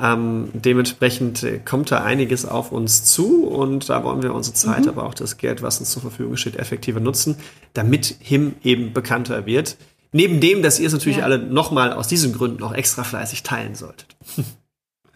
ähm, 0.00 0.48
dementsprechend 0.54 1.42
äh, 1.42 1.58
kommt 1.58 1.90
da 1.90 2.02
einiges 2.02 2.46
auf 2.46 2.72
uns 2.72 3.04
zu 3.04 3.46
und 3.46 3.90
da 3.90 4.02
wollen 4.04 4.22
wir 4.22 4.32
unsere 4.32 4.54
Zeit, 4.54 4.82
mhm. 4.82 4.88
aber 4.88 5.04
auch 5.04 5.14
das 5.14 5.36
Geld, 5.36 5.60
was 5.60 5.80
uns 5.80 5.90
zur 5.90 6.00
Verfügung 6.00 6.36
steht, 6.38 6.56
effektiver 6.56 7.00
nutzen, 7.00 7.36
damit 7.74 8.16
HIM 8.20 8.54
eben 8.64 8.94
bekannter 8.94 9.44
wird. 9.44 9.76
Neben 10.10 10.40
dem, 10.40 10.62
dass 10.62 10.78
ihr 10.78 10.86
es 10.86 10.92
natürlich 10.92 11.18
ja. 11.18 11.24
alle 11.24 11.38
nochmal 11.38 11.92
aus 11.92 12.08
diesen 12.08 12.32
Gründen 12.32 12.62
auch 12.62 12.72
extra 12.72 13.04
fleißig 13.04 13.42
teilen 13.42 13.74
solltet. 13.74 14.16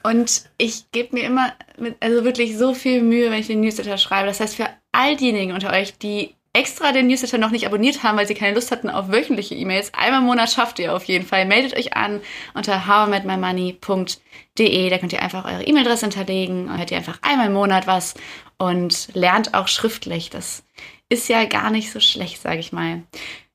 Und 0.06 0.44
ich 0.56 0.90
gebe 0.92 1.16
mir 1.16 1.24
immer 1.24 1.52
mit, 1.78 1.96
also 1.98 2.22
wirklich 2.22 2.56
so 2.56 2.74
viel 2.74 3.02
Mühe, 3.02 3.28
wenn 3.28 3.40
ich 3.40 3.48
den 3.48 3.60
Newsletter 3.60 3.98
schreibe. 3.98 4.28
Das 4.28 4.38
heißt, 4.38 4.54
für 4.54 4.68
all 4.92 5.16
diejenigen 5.16 5.52
unter 5.52 5.72
euch, 5.72 5.98
die 5.98 6.36
extra 6.52 6.92
den 6.92 7.08
Newsletter 7.08 7.38
noch 7.38 7.50
nicht 7.50 7.66
abonniert 7.66 8.04
haben, 8.04 8.16
weil 8.16 8.28
sie 8.28 8.34
keine 8.34 8.54
Lust 8.54 8.70
hatten 8.70 8.88
auf 8.88 9.10
wöchentliche 9.10 9.56
E-Mails, 9.56 9.92
einmal 9.94 10.20
im 10.20 10.26
Monat 10.26 10.52
schafft 10.52 10.78
ihr 10.78 10.94
auf 10.94 11.02
jeden 11.04 11.26
Fall. 11.26 11.44
Meldet 11.44 11.76
euch 11.76 11.96
an 11.96 12.20
unter 12.54 12.86
howmetmymoney.de. 12.86 14.90
Da 14.90 14.98
könnt 14.98 15.12
ihr 15.12 15.22
einfach 15.22 15.44
eure 15.44 15.64
E-Mail-Adresse 15.64 16.06
hinterlegen 16.06 16.68
und 16.68 16.78
hört 16.78 16.92
ihr 16.92 16.98
einfach 16.98 17.18
einmal 17.22 17.48
im 17.48 17.54
Monat 17.54 17.88
was 17.88 18.14
und 18.58 19.08
lernt 19.12 19.54
auch 19.54 19.66
schriftlich. 19.66 20.30
Das 20.30 20.62
ist 21.08 21.28
ja 21.28 21.46
gar 21.46 21.70
nicht 21.70 21.90
so 21.90 21.98
schlecht, 21.98 22.40
sage 22.40 22.60
ich 22.60 22.72
mal. 22.72 23.02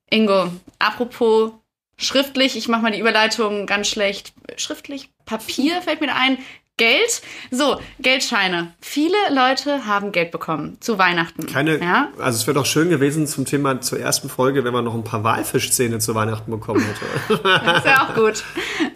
Ingo, 0.10 0.50
apropos 0.80 1.54
schriftlich, 2.02 2.58
ich 2.58 2.68
mache 2.68 2.82
mal 2.82 2.92
die 2.92 3.00
Überleitung 3.00 3.66
ganz 3.66 3.88
schlecht. 3.88 4.34
Schriftlich, 4.58 5.10
Papier 5.26 5.82
fällt 5.82 6.02
mir 6.02 6.14
ein. 6.16 6.38
Geld. 6.78 7.22
So, 7.52 7.80
Geldscheine. 8.00 8.74
Viele 8.82 9.16
Leute 9.30 9.86
haben 9.86 10.12
Geld 10.12 10.32
bekommen 10.32 10.78
zu 10.80 10.98
Weihnachten. 10.98 11.46
Keine, 11.46 11.78
ja? 11.80 12.10
also 12.18 12.40
es 12.40 12.48
wäre 12.48 12.56
doch 12.56 12.66
schön 12.66 12.90
gewesen 12.90 13.28
zum 13.28 13.46
Thema 13.46 13.82
zur 13.82 14.00
ersten 14.00 14.30
Folge, 14.30 14.64
wenn 14.64 14.74
man 14.74 14.86
noch 14.86 14.96
ein 14.96 15.04
paar 15.04 15.24
Walfischzähne 15.24 16.00
zu 16.00 16.16
Weihnachten 16.16 16.50
bekommen 16.50 16.84
hätte. 16.84 17.40
das 17.44 17.84
wäre 17.84 18.02
auch 18.02 18.16
gut. 18.16 18.44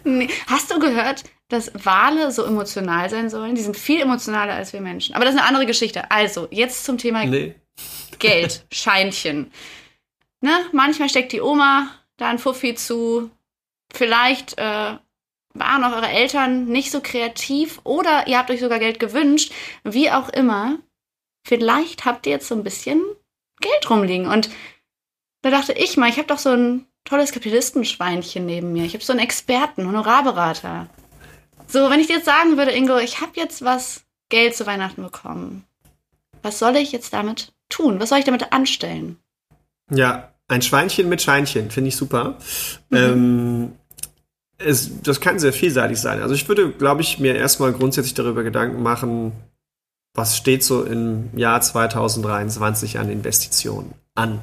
Nee. 0.02 0.28
Hast 0.48 0.72
du 0.72 0.80
gehört, 0.80 1.22
dass 1.48 1.70
Wale 1.74 2.32
so 2.32 2.44
emotional 2.44 3.08
sein 3.08 3.30
sollen? 3.30 3.54
Die 3.54 3.62
sind 3.62 3.76
viel 3.76 4.00
emotionaler 4.00 4.54
als 4.54 4.72
wir 4.72 4.80
Menschen. 4.80 5.14
Aber 5.14 5.24
das 5.24 5.34
ist 5.34 5.40
eine 5.40 5.48
andere 5.48 5.66
Geschichte. 5.66 6.10
Also, 6.10 6.48
jetzt 6.50 6.84
zum 6.84 6.98
Thema 6.98 7.24
nee. 7.24 7.54
Geld, 8.18 8.66
Scheinchen. 8.72 9.52
Ne? 10.40 10.50
Manchmal 10.72 11.08
steckt 11.08 11.32
die 11.32 11.40
Oma 11.40 11.88
da 12.16 12.28
ein 12.28 12.38
Fuffi 12.38 12.74
zu. 12.74 13.30
Vielleicht 13.92 14.58
äh, 14.58 14.96
waren 15.54 15.84
auch 15.84 15.92
eure 15.92 16.08
Eltern 16.08 16.66
nicht 16.66 16.90
so 16.90 17.00
kreativ 17.00 17.80
oder 17.84 18.26
ihr 18.26 18.38
habt 18.38 18.50
euch 18.50 18.60
sogar 18.60 18.78
Geld 18.78 18.98
gewünscht, 18.98 19.52
wie 19.84 20.10
auch 20.10 20.28
immer. 20.28 20.78
Vielleicht 21.46 22.04
habt 22.04 22.26
ihr 22.26 22.32
jetzt 22.32 22.48
so 22.48 22.54
ein 22.54 22.64
bisschen 22.64 23.02
Geld 23.60 23.88
rumliegen. 23.88 24.26
Und 24.26 24.50
da 25.42 25.50
dachte 25.50 25.72
ich 25.72 25.96
mal, 25.96 26.08
ich 26.08 26.18
habe 26.18 26.28
doch 26.28 26.38
so 26.38 26.50
ein 26.50 26.86
tolles 27.04 27.32
Kapitalistenschweinchen 27.32 28.44
neben 28.44 28.72
mir. 28.72 28.84
Ich 28.84 28.94
habe 28.94 29.04
so 29.04 29.12
einen 29.12 29.20
Experten, 29.20 29.86
Honorarberater. 29.86 30.88
So, 31.68 31.88
wenn 31.90 32.00
ich 32.00 32.08
dir 32.08 32.16
jetzt 32.16 32.26
sagen 32.26 32.56
würde, 32.56 32.72
Ingo, 32.72 32.98
ich 32.98 33.20
habe 33.20 33.32
jetzt 33.34 33.64
was 33.64 34.04
Geld 34.28 34.56
zu 34.56 34.66
Weihnachten 34.66 35.02
bekommen. 35.02 35.64
Was 36.42 36.58
soll 36.58 36.76
ich 36.76 36.92
jetzt 36.92 37.12
damit 37.12 37.52
tun? 37.68 38.00
Was 38.00 38.10
soll 38.10 38.18
ich 38.18 38.24
damit 38.24 38.52
anstellen? 38.52 39.18
Ja, 39.90 40.35
ein 40.48 40.62
Schweinchen 40.62 41.08
mit 41.08 41.22
Scheinchen, 41.22 41.70
finde 41.70 41.88
ich 41.88 41.96
super. 41.96 42.38
Mhm. 42.90 42.96
Ähm, 42.96 43.72
es, 44.58 45.02
das 45.02 45.20
kann 45.20 45.38
sehr 45.38 45.52
vielseitig 45.52 45.98
sein. 46.00 46.22
Also 46.22 46.34
ich 46.34 46.48
würde, 46.48 46.70
glaube 46.70 47.02
ich, 47.02 47.18
mir 47.18 47.34
erstmal 47.34 47.72
grundsätzlich 47.72 48.14
darüber 48.14 48.42
Gedanken 48.42 48.82
machen, 48.82 49.32
was 50.14 50.36
steht 50.36 50.64
so 50.64 50.82
im 50.82 51.36
Jahr 51.36 51.60
2023 51.60 52.98
an 52.98 53.10
Investitionen 53.10 53.92
an. 54.14 54.40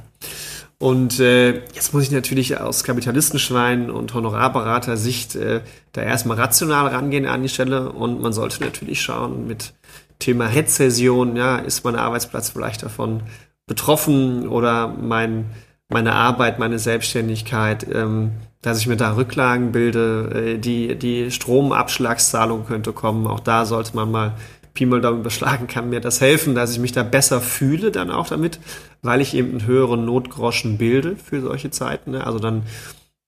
Und 0.77 1.19
äh, 1.19 1.61
jetzt 1.73 1.93
muss 1.93 2.03
ich 2.03 2.11
natürlich 2.11 2.59
aus 2.59 2.83
Kapitalistenschwein 2.83 3.89
und 3.89 4.13
Honorarberater-Sicht 4.13 5.35
äh, 5.35 5.61
da 5.93 6.01
erstmal 6.01 6.37
rational 6.37 6.87
rangehen 6.87 7.25
an 7.25 7.41
die 7.41 7.49
Stelle 7.49 7.89
und 7.91 8.21
man 8.21 8.33
sollte 8.33 8.61
natürlich 8.61 9.01
schauen 9.01 9.47
mit 9.47 9.73
Thema 10.19 10.47
Rezession, 10.47 11.35
ja, 11.37 11.57
ist 11.57 11.85
mein 11.85 11.95
Arbeitsplatz 11.95 12.49
vielleicht 12.49 12.83
davon 12.83 13.23
betroffen 13.65 14.47
oder 14.47 14.87
mein, 14.87 15.45
meine 15.93 16.13
Arbeit, 16.13 16.59
meine 16.59 16.79
Selbstständigkeit, 16.79 17.87
ähm, 17.93 18.31
dass 18.61 18.79
ich 18.79 18.87
mir 18.87 18.97
da 18.97 19.15
Rücklagen 19.15 19.71
bilde, 19.71 20.55
äh, 20.55 20.57
die, 20.57 20.95
die 20.95 21.31
Stromabschlagszahlung 21.31 22.65
könnte 22.65 22.93
kommen. 22.93 23.27
Auch 23.27 23.39
da 23.39 23.65
sollte 23.65 23.95
man 23.95 24.11
mal 24.11 24.33
Pi 24.73 24.87
mal 24.87 25.01
Daumen 25.01 25.19
überschlagen, 25.19 25.67
kann 25.67 25.89
mir 25.89 26.01
das 26.01 26.19
helfen, 26.19 26.55
dass 26.55 26.71
ich 26.71 26.79
mich 26.79 26.93
da 26.93 27.03
besser 27.03 27.41
fühle 27.41 27.91
dann 27.91 28.09
auch 28.09 28.27
damit, 28.27 28.59
weil 29.03 29.21
ich 29.21 29.35
eben 29.35 29.51
einen 29.51 29.67
höheren 29.67 30.03
Notgroschen 30.03 30.79
bilde 30.79 31.15
für 31.15 31.41
solche 31.41 31.69
Zeiten. 31.69 32.11
Ne? 32.11 32.25
Also 32.25 32.39
dann 32.39 32.63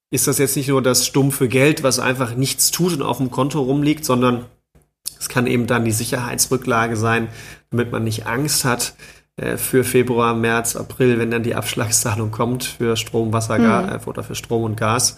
ist 0.10 0.28
das 0.28 0.40
jetzt 0.40 0.56
nicht 0.56 0.70
nur 0.70 0.82
das 0.82 1.06
stumpfe 1.06 1.48
Geld, 1.48 1.84
was 1.84 2.00
einfach 2.00 2.36
nichts 2.36 2.72
tut 2.72 2.94
und 2.94 3.04
auf 3.04 3.18
dem 3.18 3.30
Konto 3.30 3.62
rumliegt, 3.62 4.06
sondern 4.06 4.46
es 5.20 5.30
kann 5.30 5.46
eben 5.46 5.68
dann 5.68 5.86
die 5.86 5.92
Sicherheitsrücklage 5.92 6.96
sein, 6.96 7.28
damit 7.70 7.92
man 7.92 8.04
nicht 8.04 8.26
Angst 8.26 8.66
hat, 8.66 8.96
für 9.58 9.84
Februar, 9.84 10.34
März, 10.34 10.76
April, 10.76 11.20
wenn 11.20 11.32
dann 11.32 11.44
die 11.44 11.56
Abschlagszahlung 11.56 12.32
kommt 12.32 12.64
für 12.64 12.96
Strom, 12.96 13.34
Wasser, 13.34 13.60
mhm. 13.60 13.64
Gas, 13.64 14.08
oder 14.08 14.24
für 14.24 14.36
Strom 14.36 14.64
und 14.64 14.78
Gas. 14.78 15.18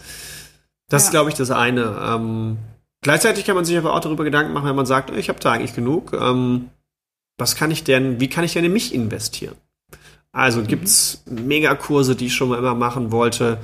Das 0.90 1.04
ja. 1.04 1.08
ist, 1.08 1.12
glaube 1.12 1.30
ich, 1.30 1.36
das 1.36 1.52
eine. 1.52 1.98
Ähm, 2.02 2.58
gleichzeitig 3.02 3.46
kann 3.46 3.56
man 3.56 3.66
sich 3.66 3.78
aber 3.78 3.94
auch 3.94 4.00
darüber 4.00 4.24
Gedanken 4.24 4.54
machen, 4.54 4.68
wenn 4.68 4.76
man 4.76 4.86
sagt, 4.86 5.12
ich 5.12 5.30
habe 5.30 5.40
da 5.40 5.52
eigentlich 5.52 5.76
genug. 5.76 6.14
Ähm, 6.14 6.70
was 7.38 7.56
kann 7.56 7.70
ich 7.70 7.84
denn, 7.84 8.20
wie 8.20 8.30
kann 8.30 8.44
ich 8.44 8.54
denn 8.54 8.66
in 8.66 8.74
mich 8.74 8.94
investieren? 8.94 9.56
Also 10.32 10.62
mhm. 10.62 10.68
gibt's 10.68 11.24
Megakurse, 11.26 12.16
die 12.16 12.28
ich 12.28 12.36
schon 12.36 12.50
mal 12.50 12.58
immer 12.58 12.74
machen 12.74 13.12
wollte, 13.12 13.60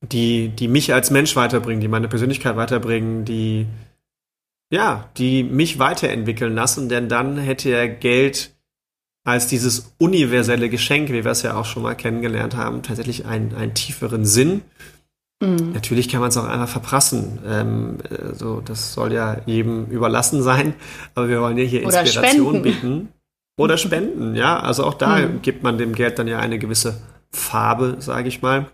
die, 0.00 0.48
die 0.48 0.68
mich 0.68 0.94
als 0.94 1.10
Mensch 1.10 1.36
weiterbringen, 1.36 1.80
die 1.80 1.88
meine 1.88 2.08
Persönlichkeit 2.08 2.56
weiterbringen, 2.56 3.24
die 3.24 3.66
ja, 4.70 5.10
die 5.18 5.42
mich 5.42 5.78
weiterentwickeln 5.78 6.54
lassen, 6.54 6.88
denn 6.88 7.10
dann 7.10 7.36
hätte 7.36 7.68
er 7.68 7.88
Geld 7.88 8.51
als 9.24 9.46
dieses 9.46 9.92
universelle 9.98 10.68
Geschenk, 10.68 11.10
wie 11.10 11.24
wir 11.24 11.30
es 11.30 11.42
ja 11.42 11.54
auch 11.54 11.64
schon 11.64 11.82
mal 11.82 11.94
kennengelernt 11.94 12.56
haben, 12.56 12.82
tatsächlich 12.82 13.26
einen, 13.26 13.54
einen 13.54 13.74
tieferen 13.74 14.24
Sinn. 14.24 14.62
Mhm. 15.40 15.72
Natürlich 15.72 16.08
kann 16.08 16.20
man 16.20 16.30
es 16.30 16.36
auch 16.36 16.48
einfach 16.48 16.68
verprassen. 16.68 17.38
Ähm, 17.46 17.98
so, 18.32 18.60
das 18.60 18.94
soll 18.94 19.12
ja 19.12 19.38
jedem 19.46 19.86
überlassen 19.86 20.42
sein, 20.42 20.74
aber 21.14 21.28
wir 21.28 21.40
wollen 21.40 21.58
ja 21.58 21.64
hier 21.64 21.86
Oder 21.86 22.00
Inspiration 22.00 22.56
spenden. 22.56 22.62
bieten. 22.62 23.08
Oder 23.56 23.76
spenden, 23.78 24.34
ja. 24.34 24.58
Also 24.58 24.84
auch 24.84 24.94
da 24.94 25.18
mhm. 25.18 25.42
gibt 25.42 25.62
man 25.62 25.78
dem 25.78 25.94
Geld 25.94 26.18
dann 26.18 26.28
ja 26.28 26.38
eine 26.38 26.58
gewisse 26.58 27.00
Farbe, 27.30 27.96
sage 28.00 28.28
ich 28.28 28.42
mal. 28.42 28.66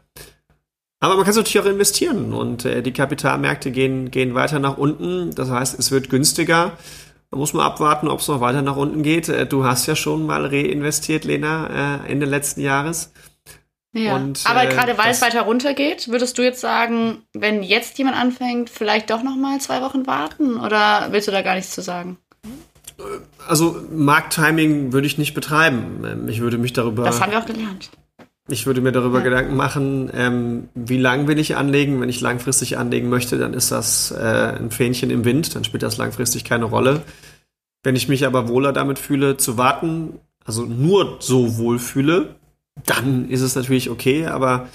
Aber 1.00 1.14
man 1.14 1.24
kann 1.24 1.30
es 1.30 1.36
natürlich 1.36 1.60
auch 1.60 1.70
investieren 1.70 2.32
und 2.32 2.64
äh, 2.64 2.82
die 2.82 2.92
Kapitalmärkte 2.92 3.70
gehen, 3.70 4.10
gehen 4.10 4.34
weiter 4.34 4.58
nach 4.58 4.78
unten. 4.78 5.32
Das 5.34 5.50
heißt, 5.50 5.78
es 5.78 5.90
wird 5.90 6.10
günstiger. 6.10 6.72
Da 7.30 7.36
muss 7.36 7.52
man 7.52 7.66
abwarten, 7.66 8.08
ob 8.08 8.20
es 8.20 8.28
noch 8.28 8.40
weiter 8.40 8.62
nach 8.62 8.76
unten 8.76 9.02
geht. 9.02 9.28
Äh, 9.28 9.46
du 9.46 9.64
hast 9.64 9.86
ja 9.86 9.96
schon 9.96 10.26
mal 10.26 10.46
reinvestiert, 10.46 11.24
Lena, 11.24 12.02
äh, 12.04 12.10
Ende 12.10 12.26
letzten 12.26 12.60
Jahres. 12.60 13.12
Ja, 13.92 14.16
und, 14.16 14.42
aber 14.44 14.64
äh, 14.64 14.68
gerade 14.68 14.98
weil 14.98 15.10
es 15.10 15.22
weiter 15.22 15.42
runter 15.42 15.74
geht, 15.74 16.08
würdest 16.08 16.38
du 16.38 16.42
jetzt 16.42 16.60
sagen, 16.60 17.22
wenn 17.32 17.62
jetzt 17.62 17.98
jemand 17.98 18.16
anfängt, 18.16 18.70
vielleicht 18.70 19.10
doch 19.10 19.22
noch 19.22 19.36
mal 19.36 19.60
zwei 19.60 19.80
Wochen 19.82 20.06
warten? 20.06 20.58
Oder 20.58 21.08
willst 21.10 21.28
du 21.28 21.32
da 21.32 21.42
gar 21.42 21.54
nichts 21.54 21.72
zu 21.72 21.82
sagen? 21.82 22.18
Also 23.46 23.80
Markttiming 23.90 24.92
würde 24.92 25.06
ich 25.06 25.18
nicht 25.18 25.34
betreiben. 25.34 26.04
Ähm, 26.04 26.28
ich 26.28 26.40
würde 26.40 26.58
mich 26.58 26.72
darüber. 26.72 27.04
Das 27.04 27.20
haben 27.20 27.32
wir 27.32 27.38
auch 27.38 27.46
gelernt. 27.46 27.90
Ich 28.50 28.64
würde 28.64 28.80
mir 28.80 28.92
darüber 28.92 29.18
ja. 29.18 29.24
Gedanken 29.24 29.56
machen, 29.56 30.10
ähm, 30.14 30.68
wie 30.74 30.96
lang 30.96 31.28
will 31.28 31.38
ich 31.38 31.56
anlegen. 31.56 32.00
Wenn 32.00 32.08
ich 32.08 32.22
langfristig 32.22 32.78
anlegen 32.78 33.10
möchte, 33.10 33.36
dann 33.36 33.52
ist 33.52 33.70
das 33.70 34.10
äh, 34.10 34.54
ein 34.58 34.70
Fähnchen 34.70 35.10
im 35.10 35.26
Wind, 35.26 35.54
dann 35.54 35.64
spielt 35.64 35.82
das 35.82 35.98
langfristig 35.98 36.44
keine 36.44 36.64
Rolle. 36.64 37.02
Wenn 37.82 37.94
ich 37.94 38.08
mich 38.08 38.26
aber 38.26 38.48
wohler 38.48 38.72
damit 38.72 38.98
fühle, 38.98 39.36
zu 39.36 39.58
warten, 39.58 40.18
also 40.44 40.64
nur 40.64 41.18
so 41.20 41.58
wohl 41.58 41.78
fühle, 41.78 42.36
dann 42.86 43.28
ist 43.28 43.42
es 43.42 43.54
natürlich 43.54 43.90
okay, 43.90 44.26
aber 44.26 44.68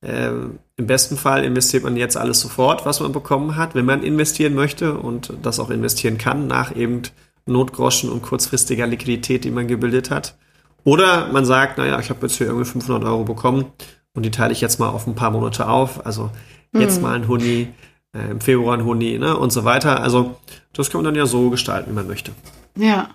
äh, 0.00 0.30
im 0.76 0.86
besten 0.86 1.16
Fall 1.16 1.44
investiert 1.44 1.84
man 1.84 1.96
jetzt 1.96 2.16
alles 2.16 2.40
sofort, 2.40 2.84
was 2.84 3.00
man 3.00 3.12
bekommen 3.12 3.54
hat, 3.54 3.76
wenn 3.76 3.84
man 3.84 4.02
investieren 4.02 4.54
möchte 4.54 4.94
und 4.94 5.32
das 5.42 5.60
auch 5.60 5.70
investieren 5.70 6.18
kann, 6.18 6.48
nach 6.48 6.74
eben 6.74 7.02
Notgroschen 7.46 8.10
und 8.10 8.22
kurzfristiger 8.22 8.88
Liquidität, 8.88 9.44
die 9.44 9.50
man 9.50 9.68
gebildet 9.68 10.10
hat. 10.10 10.36
Oder 10.84 11.28
man 11.32 11.44
sagt, 11.44 11.78
naja, 11.78 11.98
ich 11.98 12.10
habe 12.10 12.26
jetzt 12.26 12.36
hier 12.36 12.46
irgendwie 12.46 12.64
500 12.64 13.04
Euro 13.04 13.24
bekommen 13.24 13.66
und 14.14 14.24
die 14.24 14.30
teile 14.30 14.52
ich 14.52 14.60
jetzt 14.60 14.78
mal 14.80 14.88
auf 14.88 15.06
ein 15.06 15.14
paar 15.14 15.30
Monate 15.30 15.68
auf. 15.68 16.04
Also 16.04 16.30
jetzt 16.72 16.96
hm. 16.96 17.02
mal 17.02 17.14
ein 17.14 17.28
Huni, 17.28 17.68
äh, 18.14 18.30
im 18.30 18.40
Februar 18.40 18.76
ein 18.76 18.84
Huni 18.84 19.18
ne, 19.18 19.36
und 19.36 19.50
so 19.50 19.64
weiter. 19.64 20.00
Also 20.00 20.36
das 20.72 20.90
kann 20.90 21.02
man 21.02 21.06
dann 21.06 21.14
ja 21.14 21.26
so 21.26 21.50
gestalten, 21.50 21.90
wie 21.90 21.94
man 21.94 22.06
möchte. 22.06 22.32
Ja. 22.76 23.10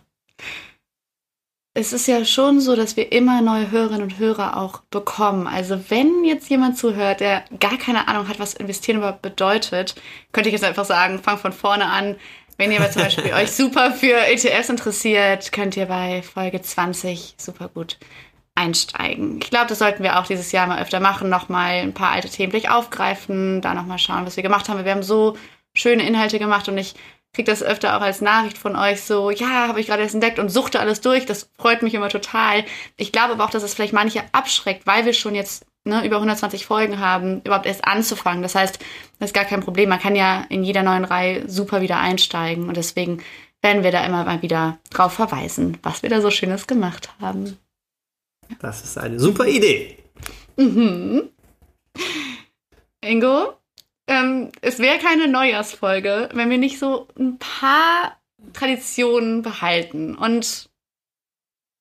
Es 1.78 1.92
ist 1.92 2.08
ja 2.08 2.24
schon 2.24 2.62
so, 2.62 2.78
dass 2.78 2.96
wir 2.96 3.12
immer 3.12 3.42
neue 3.42 3.70
Hörerinnen 3.70 4.04
und 4.04 4.18
Hörer 4.18 4.56
auch 4.56 4.80
bekommen. 4.92 5.46
Also 5.46 5.78
wenn 5.90 6.24
jetzt 6.24 6.50
jemand 6.50 6.78
zuhört, 6.78 7.20
der 7.20 7.44
gar 7.60 7.78
keine 7.78 8.08
Ahnung 8.08 8.30
hat, 8.30 8.40
was 8.40 8.54
investieren 8.54 9.00
überhaupt 9.00 9.22
bedeutet, 9.22 9.94
könnte 10.32 10.48
ich 10.48 10.54
jetzt 10.54 10.64
einfach 10.64 10.86
sagen, 10.86 11.20
fang 11.22 11.38
von 11.38 11.52
vorne 11.52 11.88
an, 11.88 12.16
wenn 12.58 12.72
ihr 12.72 12.80
aber 12.80 12.92
zum 12.92 13.04
Beispiel 13.04 13.34
euch 13.34 13.52
super 13.52 13.92
für 13.92 14.18
ETFs 14.28 14.70
interessiert, 14.70 15.52
könnt 15.52 15.76
ihr 15.76 15.88
bei 15.88 16.22
Folge 16.22 16.62
20 16.62 17.36
super 17.38 17.70
gut 17.70 17.98
einsteigen. 18.56 19.40
Ich 19.42 19.50
glaube, 19.50 19.68
das 19.68 19.80
sollten 19.80 20.04
wir 20.04 20.20
auch 20.20 20.26
dieses 20.26 20.52
Jahr 20.52 20.66
mal 20.66 20.82
öfter 20.82 21.02
machen, 21.02 21.30
nochmal 21.30 21.82
ein 21.82 21.94
paar 21.94 22.12
alte 22.12 22.30
Themen 22.30 22.52
gleich 22.52 22.70
aufgreifen, 22.70 23.62
da 23.62 23.74
nochmal 23.74 24.00
schauen, 24.00 24.26
was 24.26 24.38
wir 24.38 24.44
gemacht 24.44 24.70
haben. 24.70 24.84
Wir 24.86 24.92
haben 24.92 25.04
so 25.04 25.38
schöne 25.74 26.08
Inhalte 26.08 26.40
gemacht 26.40 26.70
und 26.70 26.78
ich 26.78 26.96
kriege 27.34 27.52
das 27.52 27.62
öfter 27.62 27.98
auch 27.98 28.02
als 28.02 28.22
Nachricht 28.22 28.58
von 28.58 28.78
euch 28.78 29.04
so, 29.04 29.30
ja, 29.30 29.68
habe 29.68 29.82
ich 29.82 29.88
gerade 29.88 30.04
erst 30.04 30.16
entdeckt 30.16 30.40
und 30.40 30.48
suchte 30.48 30.80
alles 30.80 31.02
durch. 31.02 31.26
Das 31.26 31.52
freut 31.58 31.84
mich 31.84 31.94
immer 31.94 32.08
total. 32.08 32.64
Ich 32.96 33.12
glaube 33.12 33.34
aber 33.34 33.44
auch, 33.44 33.50
dass 33.50 33.64
es 33.64 33.74
vielleicht 33.74 33.92
manche 33.92 34.24
abschreckt, 34.32 34.88
weil 34.88 35.06
wir 35.06 35.14
schon 35.14 35.36
jetzt 35.36 35.66
ne, 35.86 36.06
über 36.06 36.18
120 36.18 36.66
Folgen 36.66 37.00
haben, 37.00 37.42
überhaupt 37.42 37.66
erst 37.66 37.86
anzufangen. 37.86 38.42
Das 38.42 38.56
heißt, 38.56 38.80
das 39.20 39.30
ist 39.30 39.34
gar 39.34 39.46
kein 39.46 39.62
Problem. 39.62 39.90
Man 39.90 40.00
kann 40.00 40.16
ja 40.16 40.46
in 40.50 40.64
jeder 40.64 40.84
neuen 40.84 41.06
Reihe 41.06 41.48
super 41.48 41.82
wieder 41.82 42.00
einsteigen 42.00 42.68
und 42.68 42.76
deswegen 42.78 43.24
werden 43.62 43.84
wir 43.84 43.92
da 43.92 44.06
immer 44.06 44.26
mal 44.26 44.42
wieder 44.42 44.80
drauf 44.92 45.14
verweisen, 45.14 45.78
was 45.82 46.04
wir 46.04 46.10
da 46.10 46.22
so 46.22 46.30
Schönes 46.30 46.68
gemacht 46.68 47.10
haben. 47.20 47.58
Das 48.60 48.84
ist 48.84 48.98
eine 48.98 49.20
super 49.20 49.48
Idee. 49.48 49.98
Mhm. 50.58 51.30
Ingo, 53.02 53.54
ähm, 54.08 54.52
es 54.62 54.80
wäre 54.80 55.00
keine 55.00 55.28
Neujahrsfolge, 55.28 56.30
wenn 56.34 56.50
wir 56.50 56.58
nicht 56.58 56.80
so 56.80 57.08
ein 57.18 57.40
paar 57.40 58.20
Traditionen 58.54 59.42
behalten. 59.42 60.16
Und 60.16 60.70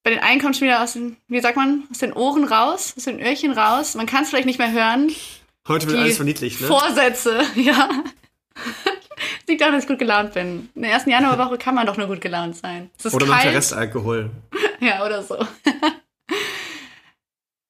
bei 0.05 0.11
den 0.11 0.21
einen 0.21 0.41
kommt 0.41 0.57
schon 0.57 0.69
wieder 0.69 0.83
aus 0.83 0.93
den, 0.93 1.17
wie 1.29 1.41
sagt 1.41 1.57
man, 1.57 1.85
aus 1.91 1.99
den 1.99 2.13
Ohren 2.13 2.45
raus, 2.45 2.95
aus 2.97 3.05
den 3.05 3.21
Öhrchen 3.21 3.53
raus. 3.53 3.95
Man 3.95 4.07
kann 4.07 4.23
es 4.23 4.29
vielleicht 4.29 4.47
nicht 4.47 4.59
mehr 4.59 4.71
hören. 4.71 5.11
Heute 5.67 5.89
wird 5.89 5.99
alles 5.99 6.17
verniedlicht, 6.17 6.61
ne? 6.61 6.67
Vorsätze, 6.67 7.43
ja. 7.57 7.89
liegt 9.49 9.63
daran, 9.63 9.75
dass 9.75 9.85
ich 9.85 9.89
gut 9.89 9.99
gelaunt 9.99 10.35
bin. 10.35 10.69
In 10.75 10.83
der 10.83 10.91
ersten 10.93 11.09
Januarwoche 11.09 11.57
kann 11.57 11.75
man 11.75 11.87
doch 11.87 11.97
nur 11.97 12.07
gut 12.07 12.21
gelaunt 12.21 12.55
sein. 12.55 12.91
oder 13.11 13.27
nach 13.27 13.43
der 13.43 13.55
Restalkohol. 13.55 14.31
ja, 14.81 15.05
oder 15.05 15.23
so. 15.23 15.39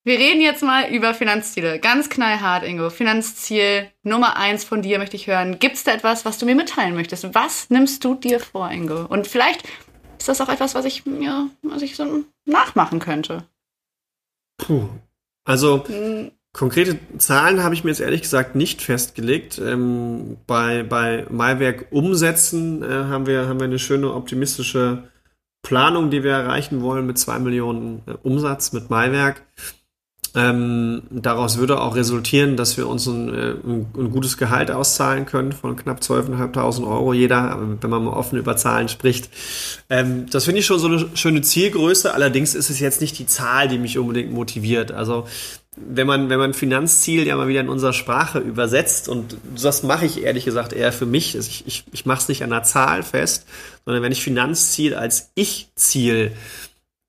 Wir 0.02 0.18
reden 0.18 0.42
jetzt 0.42 0.62
mal 0.64 0.92
über 0.92 1.14
Finanzziele. 1.14 1.78
Ganz 1.78 2.10
knallhart, 2.10 2.64
Ingo. 2.64 2.90
Finanzziel 2.90 3.90
Nummer 4.02 4.36
eins 4.36 4.64
von 4.64 4.82
dir 4.82 4.98
möchte 4.98 5.14
ich 5.14 5.28
hören. 5.28 5.60
Gibt 5.60 5.76
es 5.76 5.84
da 5.84 5.92
etwas, 5.92 6.24
was 6.24 6.36
du 6.38 6.46
mir 6.46 6.56
mitteilen 6.56 6.94
möchtest? 6.94 7.32
Was 7.32 7.70
nimmst 7.70 8.04
du 8.04 8.16
dir 8.16 8.40
vor, 8.40 8.70
Ingo? 8.70 9.06
Und 9.06 9.28
vielleicht 9.28 9.62
ist 10.24 10.40
das 10.40 10.40
auch 10.40 10.50
etwas, 10.50 10.74
was 10.74 10.86
ich 10.86 11.04
mir, 11.04 11.50
was 11.62 11.82
ich 11.82 11.96
so 11.96 12.24
nachmachen 12.46 12.98
könnte. 12.98 13.44
Puh. 14.56 14.88
Also, 15.44 15.86
hm. 15.86 16.30
konkrete 16.54 16.98
Zahlen 17.18 17.62
habe 17.62 17.74
ich 17.74 17.84
mir 17.84 17.90
jetzt 17.90 18.00
ehrlich 18.00 18.22
gesagt 18.22 18.54
nicht 18.54 18.80
festgelegt. 18.80 19.58
Ähm, 19.58 20.38
bei, 20.46 20.82
bei 20.82 21.26
Maiwerk 21.28 21.88
Umsätzen 21.90 22.82
äh, 22.82 22.86
haben, 22.86 23.26
wir, 23.26 23.48
haben 23.48 23.60
wir 23.60 23.64
eine 23.64 23.78
schöne 23.78 24.14
optimistische 24.14 25.10
Planung, 25.62 26.10
die 26.10 26.24
wir 26.24 26.32
erreichen 26.32 26.80
wollen 26.80 27.06
mit 27.06 27.18
zwei 27.18 27.38
Millionen 27.38 28.00
äh, 28.06 28.12
Umsatz 28.22 28.72
mit 28.72 28.88
Maiwerk. 28.88 29.42
Ähm, 30.36 31.02
daraus 31.10 31.58
würde 31.58 31.80
auch 31.80 31.94
resultieren, 31.94 32.56
dass 32.56 32.76
wir 32.76 32.88
uns 32.88 33.06
ein, 33.06 33.32
äh, 33.32 33.50
ein, 33.52 33.86
ein 33.96 34.10
gutes 34.10 34.36
Gehalt 34.36 34.72
auszahlen 34.72 35.26
können 35.26 35.52
von 35.52 35.76
knapp 35.76 36.00
12.500 36.00 36.84
Euro 36.84 37.12
jeder, 37.12 37.56
wenn 37.80 37.90
man 37.90 38.04
mal 38.04 38.12
offen 38.12 38.36
über 38.36 38.56
Zahlen 38.56 38.88
spricht. 38.88 39.30
Ähm, 39.88 40.26
das 40.28 40.44
finde 40.44 40.58
ich 40.58 40.66
schon 40.66 40.80
so 40.80 40.88
eine 40.88 41.06
schöne 41.14 41.42
Zielgröße. 41.42 42.12
Allerdings 42.12 42.56
ist 42.56 42.68
es 42.68 42.80
jetzt 42.80 43.00
nicht 43.00 43.16
die 43.18 43.26
Zahl, 43.26 43.68
die 43.68 43.78
mich 43.78 43.96
unbedingt 43.96 44.32
motiviert. 44.32 44.90
Also 44.90 45.26
wenn 45.76 46.06
man, 46.06 46.28
wenn 46.30 46.38
man 46.38 46.54
Finanzziel 46.54 47.26
ja 47.26 47.36
mal 47.36 47.48
wieder 47.48 47.60
in 47.60 47.68
unserer 47.68 47.92
Sprache 47.92 48.38
übersetzt, 48.38 49.08
und 49.08 49.36
das 49.56 49.82
mache 49.84 50.06
ich 50.06 50.22
ehrlich 50.22 50.44
gesagt 50.44 50.72
eher 50.72 50.92
für 50.92 51.06
mich, 51.06 51.36
ich, 51.36 51.64
ich, 51.66 51.84
ich 51.92 52.06
mache 52.06 52.20
es 52.20 52.28
nicht 52.28 52.42
an 52.42 52.52
einer 52.52 52.64
Zahl 52.64 53.02
fest, 53.02 53.46
sondern 53.84 54.02
wenn 54.02 54.12
ich 54.12 54.22
Finanzziel 54.22 54.94
als 54.94 55.30
Ich-Ziel 55.34 56.32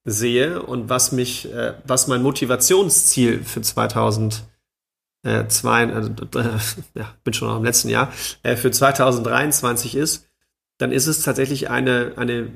sehe 0.06 0.62
und 0.62 0.88
was 0.88 1.12
mich, 1.12 1.52
äh, 1.52 1.74
was 1.84 2.08
mein 2.08 2.22
Motivationsziel 2.22 3.44
für 3.44 3.62
2002, 3.62 4.46
äh, 5.24 5.40
äh, 5.40 6.60
ja, 6.94 7.14
bin 7.24 7.34
schon 7.34 7.48
noch 7.50 7.58
im 7.58 7.66
letzten 7.66 7.90
Jahr, 7.90 8.14
äh, 8.44 8.56
für 8.56 8.72
2023 8.72 9.96
ist, 9.96 10.30
dann 10.78 10.92
ist 10.92 11.08
es 11.08 11.24
tatsächlich 11.24 11.70
eine, 11.70 12.14
eine 12.18 12.52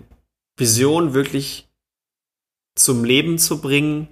Vision 0.58 1.14
wirklich 1.14 1.68
zum 2.76 3.04
Leben 3.04 3.40
zu 3.40 3.60
bringen, 3.62 4.08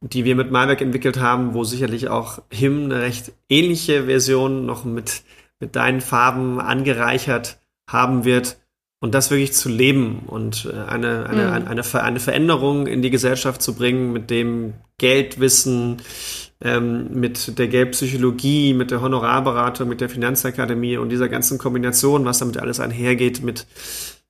die 0.00 0.24
wir 0.24 0.36
mit 0.36 0.50
Malwerk 0.50 0.80
entwickelt 0.80 1.18
haben, 1.18 1.52
wo 1.52 1.64
sicherlich 1.64 2.08
auch 2.08 2.42
Him 2.50 2.84
eine 2.84 3.02
recht 3.02 3.32
ähnliche 3.48 4.04
Version 4.04 4.64
noch 4.64 4.84
mit, 4.84 5.22
mit 5.58 5.76
deinen 5.76 6.00
Farben 6.00 6.60
angereichert 6.60 7.60
haben 7.88 8.24
wird, 8.24 8.58
und 9.00 9.14
das 9.14 9.30
wirklich 9.30 9.54
zu 9.54 9.68
leben 9.68 10.20
und 10.26 10.68
äh, 10.70 10.76
eine, 10.88 11.26
eine, 11.28 11.46
mhm. 11.46 11.52
eine, 11.52 11.66
eine, 11.68 12.02
eine 12.02 12.20
Veränderung 12.20 12.86
in 12.86 13.02
die 13.02 13.10
Gesellschaft 13.10 13.62
zu 13.62 13.74
bringen, 13.74 14.12
mit 14.12 14.30
dem 14.30 14.74
Geldwissen, 14.98 16.02
ähm, 16.62 17.08
mit 17.18 17.58
der 17.58 17.68
Geldpsychologie, 17.68 18.74
mit 18.74 18.90
der 18.90 19.00
Honorarberatung, 19.00 19.88
mit 19.88 20.02
der 20.02 20.10
Finanzakademie 20.10 20.98
und 20.98 21.08
dieser 21.08 21.30
ganzen 21.30 21.56
Kombination, 21.56 22.26
was 22.26 22.40
damit 22.40 22.58
alles 22.58 22.78
einhergeht, 22.78 23.42
mit, 23.42 23.66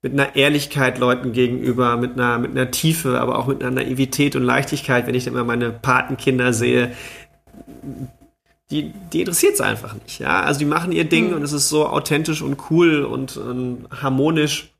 mit 0.02 0.12
einer 0.12 0.36
Ehrlichkeit 0.36 1.00
Leuten 1.00 1.32
gegenüber, 1.32 1.96
mit 1.96 2.12
einer, 2.12 2.38
mit 2.38 2.52
einer 2.52 2.70
Tiefe, 2.70 3.20
aber 3.20 3.40
auch 3.40 3.48
mit 3.48 3.62
einer 3.62 3.72
Naivität 3.72 4.36
und 4.36 4.44
Leichtigkeit, 4.44 5.08
wenn 5.08 5.16
ich 5.16 5.26
immer 5.26 5.42
meine 5.42 5.70
Patenkinder 5.70 6.52
sehe, 6.52 6.92
die, 8.70 8.92
die 9.12 9.20
interessiert 9.20 9.54
es 9.54 9.60
einfach 9.60 9.94
nicht. 9.94 10.20
Ja? 10.20 10.42
Also 10.42 10.60
die 10.60 10.66
machen 10.66 10.92
ihr 10.92 11.04
Ding 11.04 11.28
mhm. 11.28 11.36
und 11.36 11.42
es 11.42 11.52
ist 11.52 11.68
so 11.68 11.86
authentisch 11.86 12.42
und 12.42 12.70
cool 12.70 13.04
und, 13.04 13.36
und, 13.36 13.86
harmonisch. 13.90 14.72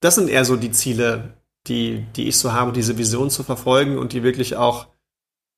Das 0.00 0.14
sind 0.14 0.28
eher 0.28 0.44
so 0.44 0.56
die 0.56 0.70
Ziele, 0.70 1.34
die, 1.66 2.04
die 2.14 2.28
ich 2.28 2.38
so 2.38 2.52
habe, 2.52 2.72
diese 2.72 2.96
Vision 2.96 3.30
zu 3.30 3.42
verfolgen 3.42 3.98
und 3.98 4.12
die 4.12 4.22
wirklich 4.22 4.56
auch 4.56 4.86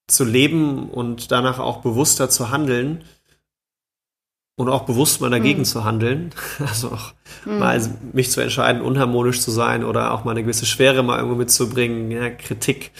zu 0.08 0.24
leben 0.24 0.88
und 0.88 1.30
danach 1.30 1.58
auch 1.58 1.82
bewusster 1.82 2.30
zu 2.30 2.50
handeln 2.50 3.04
und 4.56 4.68
auch 4.68 4.82
bewusst 4.82 5.20
mal 5.20 5.30
dagegen 5.30 5.60
mhm. 5.60 5.64
zu 5.66 5.84
handeln. 5.84 6.34
Also 6.58 6.90
auch 6.90 7.12
mhm. 7.44 7.58
mal 7.58 7.98
mich 8.12 8.30
zu 8.30 8.40
entscheiden, 8.40 8.80
unharmonisch 8.80 9.40
zu 9.40 9.50
sein 9.50 9.84
oder 9.84 10.12
auch 10.14 10.24
mal 10.24 10.32
eine 10.32 10.42
gewisse 10.42 10.66
Schwere 10.66 11.02
mal 11.02 11.18
irgendwo 11.18 11.36
mitzubringen, 11.36 12.10
ja, 12.10 12.30
Kritik. 12.30 12.92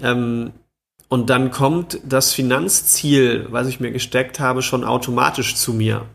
Ähm, 0.00 0.52
und 1.08 1.30
dann 1.30 1.50
kommt 1.50 2.00
das 2.04 2.34
Finanzziel, 2.34 3.46
was 3.50 3.66
ich 3.66 3.80
mir 3.80 3.90
gesteckt 3.90 4.40
habe, 4.40 4.62
schon 4.62 4.84
automatisch 4.84 5.56
zu 5.56 5.72
mir. 5.72 6.06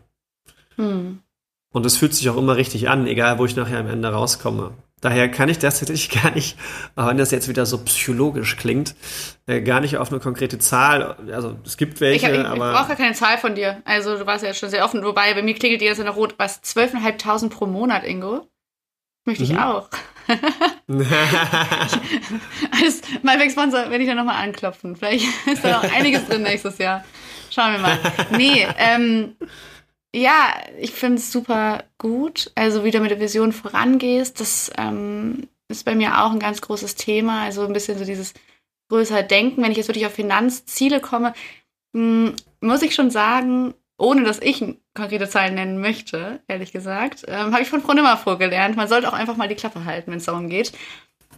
Hm. 0.76 1.20
Und 1.72 1.86
es 1.86 1.96
fühlt 1.96 2.14
sich 2.14 2.30
auch 2.30 2.36
immer 2.36 2.56
richtig 2.56 2.88
an, 2.88 3.06
egal 3.06 3.38
wo 3.38 3.44
ich 3.44 3.56
nachher 3.56 3.80
am 3.80 3.88
Ende 3.88 4.08
rauskomme. 4.08 4.72
Daher 5.00 5.28
kann 5.28 5.48
ich 5.48 5.58
das 5.58 5.78
tatsächlich 5.80 6.22
gar 6.22 6.30
nicht, 6.30 6.56
auch 6.94 7.08
wenn 7.08 7.18
das 7.18 7.32
jetzt 7.32 7.48
wieder 7.48 7.66
so 7.66 7.78
psychologisch 7.78 8.56
klingt, 8.56 8.94
äh, 9.46 9.60
gar 9.60 9.80
nicht 9.80 9.98
auf 9.98 10.10
eine 10.10 10.20
konkrete 10.20 10.58
Zahl. 10.58 11.16
Also 11.32 11.56
es 11.64 11.76
gibt 11.76 12.00
welche, 12.00 12.30
ich, 12.30 12.38
ich, 12.38 12.46
aber. 12.46 12.70
Ich 12.70 12.76
brauche 12.78 12.88
gar 12.88 12.96
keine 12.96 13.14
Zahl 13.14 13.38
von 13.38 13.56
dir. 13.56 13.82
Also 13.84 14.16
du 14.16 14.26
warst 14.26 14.44
ja 14.44 14.54
schon 14.54 14.70
sehr 14.70 14.84
offen. 14.84 15.04
Wobei 15.04 15.34
bei 15.34 15.42
mir 15.42 15.54
klingelt 15.54 15.80
die 15.80 15.86
jetzt 15.86 16.02
noch 16.02 16.16
rot. 16.16 16.34
Was? 16.38 16.62
12.500 16.62 17.50
pro 17.50 17.66
Monat, 17.66 18.04
Ingo? 18.04 18.48
Möchte 19.24 19.44
ich 19.44 19.52
mhm. 19.52 19.58
auch. 19.58 19.88
Als 22.70 23.02
mein 23.22 23.50
Sponsor 23.50 23.90
werde 23.90 24.02
ich 24.02 24.08
dann 24.08 24.16
nochmal 24.18 24.42
anklopfen. 24.42 24.96
Vielleicht 24.96 25.26
ist 25.46 25.64
da 25.64 25.80
auch 25.80 25.92
einiges 25.92 26.26
drin 26.26 26.42
nächstes 26.42 26.78
Jahr. 26.78 27.04
Schauen 27.50 27.72
wir 27.72 27.78
mal. 27.78 27.98
Nee, 28.36 28.66
ähm, 28.78 29.36
ja, 30.14 30.54
ich 30.78 30.92
finde 30.92 31.18
es 31.18 31.32
super 31.32 31.84
gut. 31.98 32.52
Also 32.54 32.84
wie 32.84 32.90
du 32.90 33.00
mit 33.00 33.10
der 33.10 33.20
Vision 33.20 33.52
vorangehst, 33.52 34.40
das 34.40 34.70
ähm, 34.76 35.48
ist 35.68 35.84
bei 35.84 35.94
mir 35.94 36.22
auch 36.22 36.32
ein 36.32 36.38
ganz 36.38 36.60
großes 36.60 36.94
Thema. 36.96 37.42
Also 37.44 37.66
ein 37.66 37.72
bisschen 37.72 37.98
so 37.98 38.04
dieses 38.04 38.34
größere 38.88 39.24
Denken. 39.24 39.62
Wenn 39.62 39.72
ich 39.72 39.78
jetzt 39.78 39.88
wirklich 39.88 40.06
auf 40.06 40.14
Finanzziele 40.14 41.00
komme, 41.00 41.34
mh, 41.92 42.28
hm, 42.28 42.36
muss 42.60 42.82
ich 42.82 42.94
schon 42.94 43.10
sagen, 43.10 43.74
ohne 43.98 44.24
dass 44.24 44.40
ich 44.40 44.64
konkrete 44.94 45.28
Zahlen 45.28 45.54
nennen 45.54 45.80
möchte, 45.80 46.40
ehrlich 46.46 46.72
gesagt, 46.72 47.24
ähm, 47.26 47.52
habe 47.52 47.62
ich 47.62 47.68
von 47.68 47.82
Frau 47.82 47.92
Nimmerfroh 47.92 48.36
gelernt. 48.36 48.76
Man 48.76 48.88
sollte 48.88 49.08
auch 49.08 49.12
einfach 49.12 49.36
mal 49.36 49.48
die 49.48 49.56
Klappe 49.56 49.84
halten, 49.84 50.10
wenn 50.10 50.18
es 50.18 50.24
darum 50.24 50.48
geht. 50.48 50.72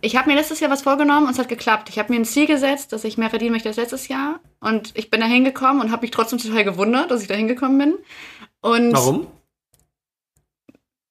Ich 0.03 0.16
habe 0.16 0.29
mir 0.29 0.37
letztes 0.37 0.61
Jahr 0.61 0.71
was 0.71 0.83
vorgenommen 0.83 1.27
und 1.27 1.33
es 1.33 1.38
hat 1.38 1.49
geklappt. 1.49 1.88
Ich 1.88 1.99
habe 1.99 2.12
mir 2.12 2.21
ein 2.21 2.27
Ziel 2.27 2.47
gesetzt, 2.47 2.92
dass 2.92 3.05
ich 3.05 3.16
mehr 3.16 3.31
verdienen 3.31 3.53
möchte 3.53 3.69
als 3.69 3.79
letztes 3.79 4.09
Jahr. 4.09 4.40
Und 4.61 4.92
ich 4.95 5.11
bin 5.11 5.21
da 5.21 5.27
hingekommen 5.27 5.81
und 5.81 5.90
habe 5.90 6.03
mich 6.03 6.11
trotzdem 6.11 6.38
total 6.38 6.64
gewundert, 6.64 7.11
dass 7.11 7.23
ich 7.23 7.29
da 7.29 7.35
hingekommen 7.35 7.79
bin. 7.79 7.95
Und 8.61 8.92
Warum? 8.92 9.27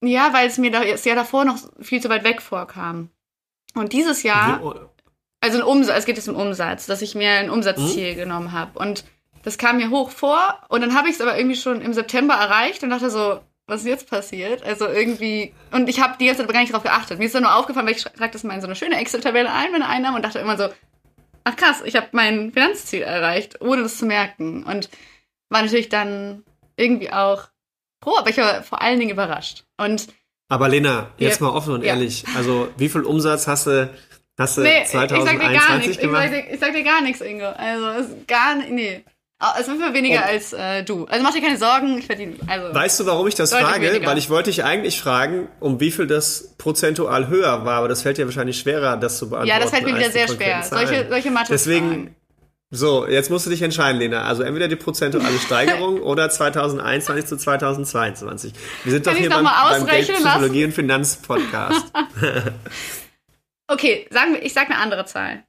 Ja, 0.04 0.34
weil 0.34 0.48
es 0.48 0.60
mir 0.60 0.72
das 0.72 1.04
Jahr 1.06 1.16
davor 1.16 1.46
noch 1.46 1.58
viel 1.82 2.02
zu 2.02 2.10
weit 2.10 2.24
weg 2.24 2.42
vorkam. 2.42 3.10
Und 3.74 3.92
dieses 3.92 4.22
Jahr, 4.24 4.90
also 5.42 5.58
ein 5.58 5.64
Umsatz, 5.64 6.00
es 6.00 6.06
geht 6.06 6.18
jetzt 6.18 6.30
um 6.30 6.36
Umsatz, 6.36 6.86
dass 6.86 7.02
ich 7.02 7.16
mir 7.16 7.32
ein 7.32 7.50
Umsatzziel 7.50 8.12
hm? 8.12 8.16
genommen 8.18 8.52
habe. 8.52 8.78
Und 8.78 9.04
das 9.46 9.58
kam 9.58 9.78
mir 9.78 9.92
hoch 9.92 10.10
vor 10.10 10.60
und 10.68 10.82
dann 10.82 10.96
habe 10.96 11.08
ich 11.08 11.16
es 11.16 11.22
aber 11.22 11.38
irgendwie 11.38 11.56
schon 11.56 11.80
im 11.80 11.94
September 11.94 12.34
erreicht 12.34 12.84
und 12.84 12.90
dachte 12.90 13.10
so, 13.10 13.40
was 13.68 13.82
ist 13.82 13.88
jetzt 13.88 14.10
passiert? 14.10 14.64
Also 14.64 14.88
irgendwie, 14.88 15.54
und 15.72 15.88
ich 15.88 16.02
habe 16.02 16.16
die 16.20 16.26
ganze 16.26 16.42
Zeit 16.42 16.52
gar 16.52 16.60
nicht 16.60 16.74
drauf 16.74 16.84
geachtet. 16.84 17.20
Mir 17.20 17.26
ist 17.26 17.36
dann 17.36 17.44
nur 17.44 17.56
aufgefallen, 17.56 17.88
weil 17.88 17.96
ich 17.96 18.04
trage 18.04 18.32
das 18.32 18.44
mal 18.44 18.56
in 18.56 18.62
so 18.62 18.68
eine 18.68 18.76
schöne 18.76 19.00
Excel-Tabelle 19.00 19.52
ein, 19.52 19.72
meine 19.72 19.88
Einnahmen, 19.88 20.18
und 20.18 20.26
dachte 20.26 20.40
immer 20.40 20.58
so, 20.58 20.70
ach 21.44 21.56
krass, 21.56 21.82
ich 21.86 21.96
habe 21.96 22.08
mein 22.12 22.52
Finanzziel 22.52 23.02
erreicht, 23.02 23.62
ohne 23.62 23.84
das 23.84 23.98
zu 23.98 24.06
merken. 24.06 24.64
Und 24.64 24.90
war 25.50 25.62
natürlich 25.62 25.90
dann 25.90 26.44
irgendwie 26.76 27.12
auch 27.12 27.44
froh, 28.04 28.18
aber 28.18 28.30
ich 28.30 28.38
war 28.38 28.62
vor 28.64 28.82
allen 28.82 29.00
Dingen 29.00 29.12
überrascht. 29.12 29.64
Und 29.78 30.08
aber 30.48 30.70
Lena, 30.70 31.12
jetzt 31.18 31.40
ja, 31.40 31.48
mal 31.48 31.54
offen 31.54 31.74
und 31.74 31.84
ja. 31.84 31.94
ehrlich, 31.94 32.24
also 32.36 32.70
wie 32.78 32.90
viel 32.90 33.02
Umsatz 33.02 33.48
hast 33.48 33.66
du, 33.66 33.90
hast 34.38 34.58
du 34.58 34.62
nee, 34.62 34.84
2021 34.86 36.00
gemacht? 36.00 36.26
Ich 36.26 36.32
sag, 36.32 36.46
dir, 36.46 36.54
ich 36.54 36.60
sag 36.60 36.74
dir 36.74 36.84
gar 36.84 37.02
nichts, 37.02 37.22
Ingo. 37.22 37.48
Also, 37.48 37.88
es 37.88 38.10
ist 38.10 38.28
gar 38.28 38.56
nicht, 38.56 39.06
nee. 39.40 39.48
Also 39.48 39.72
fünfmal 39.72 39.94
weniger 39.94 40.18
Und 40.18 40.24
als 40.24 40.54
äh, 40.54 40.84
du. 40.84 41.06
Also 41.06 41.24
mach 41.24 41.34
dir 41.34 41.42
keine 41.42 41.58
Sorgen, 41.58 41.98
ich 41.98 42.06
verdiene. 42.06 42.36
Also 42.48 42.74
weißt 42.74 43.00
du, 43.00 43.06
warum 43.06 43.28
ich 43.28 43.36
das 43.36 43.52
frage? 43.52 43.90
Weniger. 43.90 44.08
Weil 44.08 44.18
ich 44.18 44.30
wollte 44.30 44.50
dich 44.50 44.64
eigentlich 44.64 45.00
fragen, 45.00 45.50
um 45.60 45.80
wie 45.80 45.92
viel 45.92 46.08
das 46.08 46.56
prozentual 46.58 47.28
höher 47.28 47.66
war, 47.66 47.80
aber 47.80 47.88
das 47.88 48.02
fällt 48.02 48.18
dir 48.18 48.26
wahrscheinlich 48.26 48.58
schwerer, 48.58 48.98
das 48.98 49.18
zu 49.18 49.30
beantworten. 49.30 49.50
Ja, 49.50 49.60
das 49.60 49.72
fällt 49.72 49.86
mir 49.86 49.96
wieder 49.96 50.12
sehr 50.12 50.28
schwer. 50.28 50.64
Solche, 50.64 51.08
solche 51.10 51.32
Mathe 51.32 51.52
Deswegen, 51.52 52.16
so, 52.72 53.08
jetzt 53.08 53.30
musst 53.30 53.46
du 53.46 53.50
dich 53.50 53.62
entscheiden, 53.62 54.00
Lena. 54.00 54.24
Also 54.24 54.44
entweder 54.44 54.68
die 54.68 54.76
prozentuale 54.76 55.40
Steigerung 55.46 56.02
oder 56.02 56.30
2021 56.30 57.26
zu 57.26 57.38
2022. 57.38 58.54
Wir 58.84 58.92
sind 58.92 59.06
Kann 59.06 59.14
doch 59.14 59.20
hier 59.20 59.30
beim, 59.30 59.46
beim 59.46 59.86
Geldpsychologie 59.86 60.66
und 60.66 60.72
Finanzpodcast. 60.74 61.86
okay, 63.68 64.08
sagen 64.10 64.34
wir, 64.34 64.44
ich 64.44 64.54
sag 64.54 64.70
eine 64.70 64.80
andere 64.80 65.06
Zahl. 65.06 65.44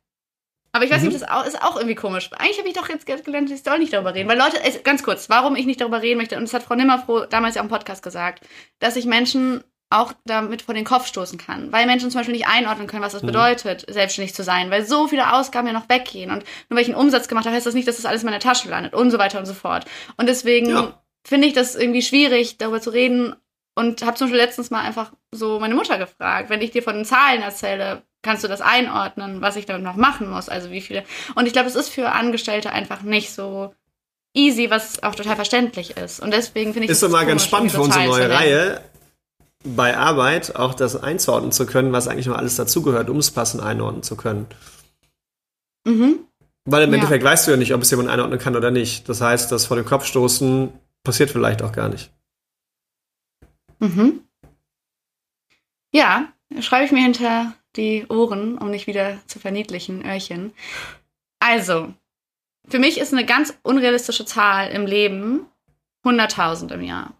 Aber 0.77 0.85
ich 0.85 0.91
weiß 0.91 1.01
mhm. 1.01 1.09
nicht, 1.09 1.23
das 1.23 1.49
ist 1.49 1.63
auch 1.63 1.77
irgendwie 1.77 1.95
komisch. 1.95 2.31
Eigentlich 2.33 2.59
habe 2.59 2.69
ich 2.69 2.75
doch 2.75 2.91
jetzt 2.91 3.07
gelernt, 3.07 3.51
ich 3.51 3.63
soll 3.63 3.79
nicht 3.79 3.95
darüber 3.95 4.15
reden. 4.15 4.29
Weil 4.29 4.37
Leute, 4.37 4.59
ganz 4.83 5.03
kurz, 5.03 5.31
warum 5.31 5.57
ich 5.57 5.65
nicht 5.65 5.81
darüber 5.81 6.03
reden 6.03 6.19
möchte, 6.19 6.37
und 6.37 6.43
das 6.43 6.53
hat 6.53 6.65
Frau 6.65 6.75
Nimmerfroh 6.75 7.25
damals 7.25 7.55
ja 7.55 7.63
auch 7.63 7.65
im 7.65 7.71
Podcast 7.71 8.03
gesagt, 8.03 8.47
dass 8.79 8.97
ich 8.97 9.07
Menschen 9.07 9.65
auch 9.89 10.13
damit 10.27 10.61
vor 10.61 10.75
den 10.75 10.85
Kopf 10.85 11.07
stoßen 11.07 11.39
kann. 11.39 11.73
Weil 11.73 11.87
Menschen 11.87 12.11
zum 12.11 12.19
Beispiel 12.19 12.35
nicht 12.35 12.47
einordnen 12.47 12.89
können, 12.89 13.03
was 13.03 13.15
das 13.15 13.23
mhm. 13.23 13.29
bedeutet, 13.29 13.87
selbstständig 13.89 14.35
zu 14.35 14.43
sein. 14.43 14.71
Weil 14.71 14.85
so 14.85 15.09
viele 15.09 15.33
Ausgaben 15.33 15.67
ja 15.67 15.73
noch 15.73 15.89
weggehen. 15.89 16.31
Und 16.31 16.45
nur 16.69 16.77
weil 16.77 16.83
ich 16.83 16.89
einen 16.89 17.01
Umsatz 17.01 17.27
gemacht 17.27 17.47
habe, 17.47 17.57
heißt 17.57 17.67
das 17.67 17.73
nicht, 17.75 17.89
dass 17.89 17.97
das 17.97 18.05
alles 18.05 18.21
in 18.21 18.27
meiner 18.27 18.41
Tasche 18.41 18.69
landet 18.69 18.93
und 18.93 19.11
so 19.11 19.19
weiter 19.19 19.39
und 19.39 19.47
so 19.47 19.55
fort. 19.55 19.87
Und 20.19 20.29
deswegen 20.29 20.69
ja. 20.69 21.03
finde 21.27 21.49
ich 21.49 21.55
das 21.55 21.75
irgendwie 21.75 22.03
schwierig, 22.03 22.59
darüber 22.59 22.83
zu 22.83 22.91
reden. 22.91 23.35
Und 23.75 24.05
habe 24.05 24.17
zum 24.17 24.27
Beispiel 24.27 24.41
letztens 24.41 24.71
mal 24.71 24.83
einfach 24.83 25.13
so 25.33 25.59
meine 25.59 25.75
Mutter 25.75 25.97
gefragt, 25.97 26.51
wenn 26.51 26.61
ich 26.61 26.73
dir 26.73 26.83
von 26.83 26.97
den 26.97 27.05
Zahlen 27.07 27.41
erzähle, 27.41 28.03
kannst 28.23 28.45
du 28.45 28.49
das 28.49 28.61
einordnen, 28.61 29.41
was 29.41 29.57
ich 29.57 29.67
damit 29.67 29.83
noch 29.83 29.97
machen 29.97 30.29
muss, 30.29 30.49
also 30.49 30.71
wie 30.71 30.81
viele. 30.81 31.05
Und 31.35 31.47
ich 31.47 31.53
glaube, 31.53 31.69
es 31.69 31.77
ist 31.77 31.89
für 31.89 32.13
Angestellte 32.13 32.73
einfach 32.73 33.03
nicht 33.03 33.33
so 33.33 33.75
easy, 34.35 34.71
was 34.71 35.03
auch 35.03 35.15
total 35.15 35.37
verständlich 35.37 35.97
ist. 35.97 36.21
Und 36.21 36.33
deswegen 36.33 36.73
finde 36.73 36.85
ich 36.85 36.91
Ist 36.91 37.03
doch 37.03 37.09
mal 37.09 37.27
ganz 37.27 37.45
spannend 37.45 37.73
für 37.73 37.81
unsere 37.81 38.07
neue 38.07 38.31
Reihe 38.31 38.81
bei 39.65 39.97
Arbeit 39.97 40.55
auch 40.55 40.75
das 40.75 40.97
einzuordnen 40.97 41.53
zu 41.53 41.67
können, 41.67 41.93
was 41.93 42.07
eigentlich 42.07 42.27
noch 42.27 42.37
alles 42.37 42.57
dazugehört, 42.57 43.11
um 43.11 43.19
es 43.19 43.31
passend 43.31 43.63
einordnen 43.63 44.03
zu 44.03 44.17
können. 44.17 44.47
Mhm. 45.85 46.21
Weil 46.67 46.83
im 46.83 46.91
ja. 46.91 46.97
Endeffekt 46.97 47.25
weißt 47.25 47.47
du 47.47 47.53
ja 47.53 47.57
nicht, 47.57 47.75
ob 47.75 47.83
es 47.83 47.91
jemand 47.91 48.09
einordnen 48.09 48.39
kann 48.39 48.57
oder 48.57 48.71
nicht. 48.71 49.09
Das 49.09 49.21
heißt, 49.21 49.51
das 49.51 49.67
vor 49.67 49.77
dem 49.77 49.87
Kopf 49.87 50.05
stoßen 50.05 50.73
passiert 51.05 51.31
vielleicht 51.31 51.63
auch 51.63 51.73
gar 51.73 51.89
nicht. 51.89 52.11
Mhm. 53.79 54.21
Ja, 55.93 56.33
schreibe 56.61 56.85
ich 56.85 56.93
mir 56.93 57.03
hinter 57.03 57.55
die 57.77 58.07
Ohren, 58.09 58.59
um 58.59 58.71
nicht 58.71 58.87
wieder 58.87 59.19
zu 59.27 59.39
verniedlichen, 59.39 60.05
Öhrchen. 60.05 60.53
Also, 61.39 61.93
für 62.69 62.79
mich 62.79 62.99
ist 62.99 63.13
eine 63.13 63.25
ganz 63.25 63.57
unrealistische 63.63 64.25
Zahl 64.25 64.71
im 64.71 64.87
Leben 64.87 65.47
100.000 66.05 66.73
im 66.75 66.83
Jahr. 66.83 67.15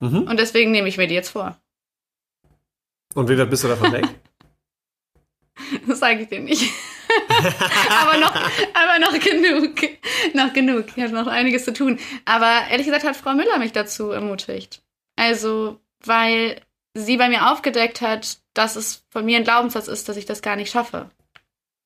Mhm. 0.00 0.22
Und 0.22 0.38
deswegen 0.38 0.70
nehme 0.70 0.88
ich 0.88 0.96
mir 0.96 1.06
die 1.06 1.14
jetzt 1.14 1.30
vor. 1.30 1.56
Und 3.14 3.28
wie 3.28 3.38
weit 3.38 3.50
bist 3.50 3.64
du 3.64 3.68
davon 3.68 3.92
weg? 3.92 4.06
das 5.86 5.98
sage 5.98 6.22
ich 6.22 6.28
dir 6.28 6.40
nicht. 6.40 6.72
aber, 7.90 8.18
noch, 8.18 8.34
aber 8.34 8.98
noch 9.00 9.18
genug. 9.18 9.74
Noch 10.34 10.52
genug. 10.52 10.86
Ich 10.96 11.02
habe 11.02 11.14
noch 11.14 11.26
einiges 11.26 11.64
zu 11.64 11.72
tun. 11.72 11.98
Aber 12.24 12.68
ehrlich 12.70 12.86
gesagt 12.86 13.04
hat 13.04 13.16
Frau 13.16 13.34
Müller 13.34 13.58
mich 13.58 13.72
dazu 13.72 14.10
ermutigt. 14.10 14.82
Also, 15.16 15.80
weil 16.04 16.60
sie 16.94 17.16
bei 17.16 17.28
mir 17.28 17.50
aufgedeckt 17.50 18.00
hat, 18.00 18.38
dass 18.54 18.76
es 18.76 19.04
von 19.10 19.24
mir 19.24 19.38
ein 19.38 19.44
Glaubenssatz 19.44 19.88
ist, 19.88 20.08
dass 20.08 20.16
ich 20.16 20.26
das 20.26 20.42
gar 20.42 20.56
nicht 20.56 20.70
schaffe. 20.70 21.10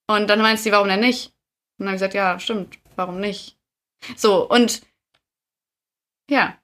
Und 0.09 0.29
dann 0.29 0.41
meint 0.41 0.59
sie, 0.59 0.73
warum 0.73 0.89
denn 0.89 1.01
nicht? 1.01 1.33
Und 1.79 1.87
dann 1.87 1.89
habe 1.89 1.97
ich 1.97 2.01
gesagt, 2.01 2.15
ja, 2.15 2.39
stimmt, 2.39 2.79
warum 2.97 3.21
nicht? 3.21 3.57
So, 4.17 4.49
und 4.49 4.83
ja. 6.31 6.57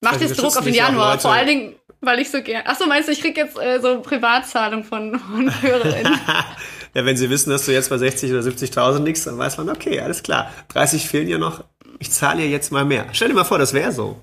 Macht 0.00 0.14
also, 0.14 0.26
jetzt 0.26 0.38
Druck 0.38 0.56
auf 0.56 0.64
den 0.64 0.74
Januar, 0.74 1.18
vor 1.18 1.32
allen 1.32 1.46
Dingen, 1.46 1.76
weil 2.00 2.18
ich 2.18 2.30
so 2.30 2.42
gerne. 2.42 2.66
Achso, 2.66 2.86
meinst 2.86 3.08
du, 3.08 3.12
ich 3.12 3.20
krieg 3.20 3.36
jetzt 3.36 3.56
äh, 3.56 3.80
so 3.80 4.00
Privatzahlung 4.00 4.84
von, 4.84 5.18
von 5.18 5.62
Hörerinnen? 5.62 6.18
ja, 6.94 7.04
wenn 7.04 7.16
sie 7.16 7.30
wissen, 7.30 7.50
dass 7.50 7.64
du 7.66 7.72
jetzt 7.72 7.90
bei 7.90 7.98
60 7.98 8.32
oder 8.32 8.40
70.000 8.40 9.04
liegst, 9.04 9.26
dann 9.26 9.38
weiß 9.38 9.58
man, 9.58 9.70
okay, 9.70 10.00
alles 10.00 10.22
klar. 10.22 10.52
30 10.68 11.08
fehlen 11.08 11.28
ja 11.28 11.38
noch. 11.38 11.64
Ich 12.00 12.10
zahle 12.10 12.42
ja 12.42 12.48
jetzt 12.48 12.72
mal 12.72 12.84
mehr. 12.84 13.06
Stell 13.12 13.28
dir 13.28 13.34
mal 13.34 13.44
vor, 13.44 13.58
das 13.58 13.72
wäre 13.72 13.92
so. 13.92 14.20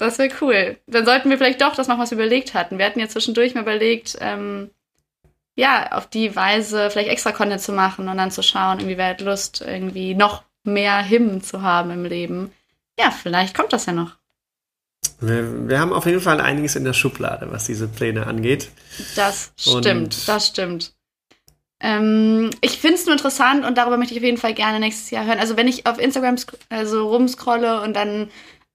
Das 0.00 0.18
wäre 0.18 0.30
cool. 0.40 0.78
Dann 0.86 1.04
sollten 1.04 1.28
wir 1.28 1.36
vielleicht 1.36 1.60
doch 1.60 1.76
das 1.76 1.86
machen, 1.86 2.00
was 2.00 2.10
wir 2.10 2.16
überlegt 2.16 2.54
hatten. 2.54 2.78
Wir 2.78 2.86
hatten 2.86 3.00
ja 3.00 3.08
zwischendurch 3.08 3.54
mal 3.54 3.60
überlegt, 3.60 4.16
ähm, 4.20 4.70
ja, 5.56 5.92
auf 5.92 6.08
die 6.08 6.34
Weise 6.34 6.88
vielleicht 6.88 7.10
extra 7.10 7.32
Content 7.32 7.60
zu 7.60 7.72
machen 7.72 8.08
und 8.08 8.16
dann 8.16 8.30
zu 8.30 8.42
schauen, 8.42 8.80
inwieweit 8.80 9.20
Lust, 9.20 9.60
irgendwie 9.60 10.14
noch 10.14 10.42
mehr 10.64 11.06
Hymnen 11.06 11.42
zu 11.42 11.60
haben 11.60 11.90
im 11.90 12.06
Leben. 12.06 12.50
Ja, 12.98 13.10
vielleicht 13.10 13.54
kommt 13.54 13.74
das 13.74 13.84
ja 13.84 13.92
noch. 13.92 14.12
Wir, 15.20 15.68
wir 15.68 15.78
haben 15.78 15.92
auf 15.92 16.06
jeden 16.06 16.22
Fall 16.22 16.40
einiges 16.40 16.76
in 16.76 16.84
der 16.84 16.94
Schublade, 16.94 17.52
was 17.52 17.66
diese 17.66 17.86
Pläne 17.86 18.26
angeht. 18.26 18.70
Das 19.16 19.52
stimmt, 19.58 19.86
und 19.86 20.28
das 20.28 20.46
stimmt. 20.46 20.94
Ähm, 21.78 22.48
ich 22.62 22.78
finde 22.78 22.94
es 22.94 23.04
nur 23.04 23.12
interessant 23.12 23.66
und 23.66 23.76
darüber 23.76 23.98
möchte 23.98 24.14
ich 24.14 24.20
auf 24.20 24.24
jeden 24.24 24.38
Fall 24.38 24.54
gerne 24.54 24.80
nächstes 24.80 25.10
Jahr 25.10 25.26
hören. 25.26 25.40
Also 25.40 25.58
wenn 25.58 25.68
ich 25.68 25.84
auf 25.84 25.98
Instagram 25.98 26.36
also 26.70 27.06
rumscrolle 27.06 27.82
und 27.82 27.94
dann 27.94 28.30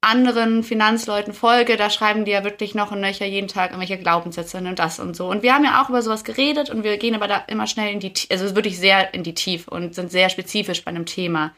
anderen 0.05 0.63
Finanzleuten 0.63 1.33
folge, 1.33 1.77
da 1.77 1.89
schreiben 1.89 2.25
die 2.25 2.31
ja 2.31 2.43
wirklich 2.43 2.75
noch 2.75 2.91
und 2.91 3.01
nöcher 3.01 3.25
jeden 3.25 3.47
Tag 3.47 3.71
irgendwelche 3.71 3.97
Glaubenssätze 3.97 4.57
und 4.57 4.79
das 4.79 4.99
und 4.99 5.15
so. 5.15 5.27
Und 5.27 5.43
wir 5.43 5.53
haben 5.53 5.65
ja 5.65 5.81
auch 5.81 5.89
über 5.89 6.01
sowas 6.01 6.23
geredet 6.23 6.69
und 6.69 6.83
wir 6.83 6.97
gehen 6.97 7.15
aber 7.15 7.27
da 7.27 7.43
immer 7.47 7.67
schnell 7.67 7.91
in 7.91 7.99
die, 7.99 8.13
also 8.31 8.55
wirklich 8.55 8.77
sehr 8.77 9.13
in 9.13 9.23
die 9.23 9.33
Tiefe 9.33 9.69
und 9.71 9.95
sind 9.95 10.11
sehr 10.11 10.29
spezifisch 10.29 10.83
bei 10.83 10.89
einem 10.89 11.05
Thema. 11.05 11.53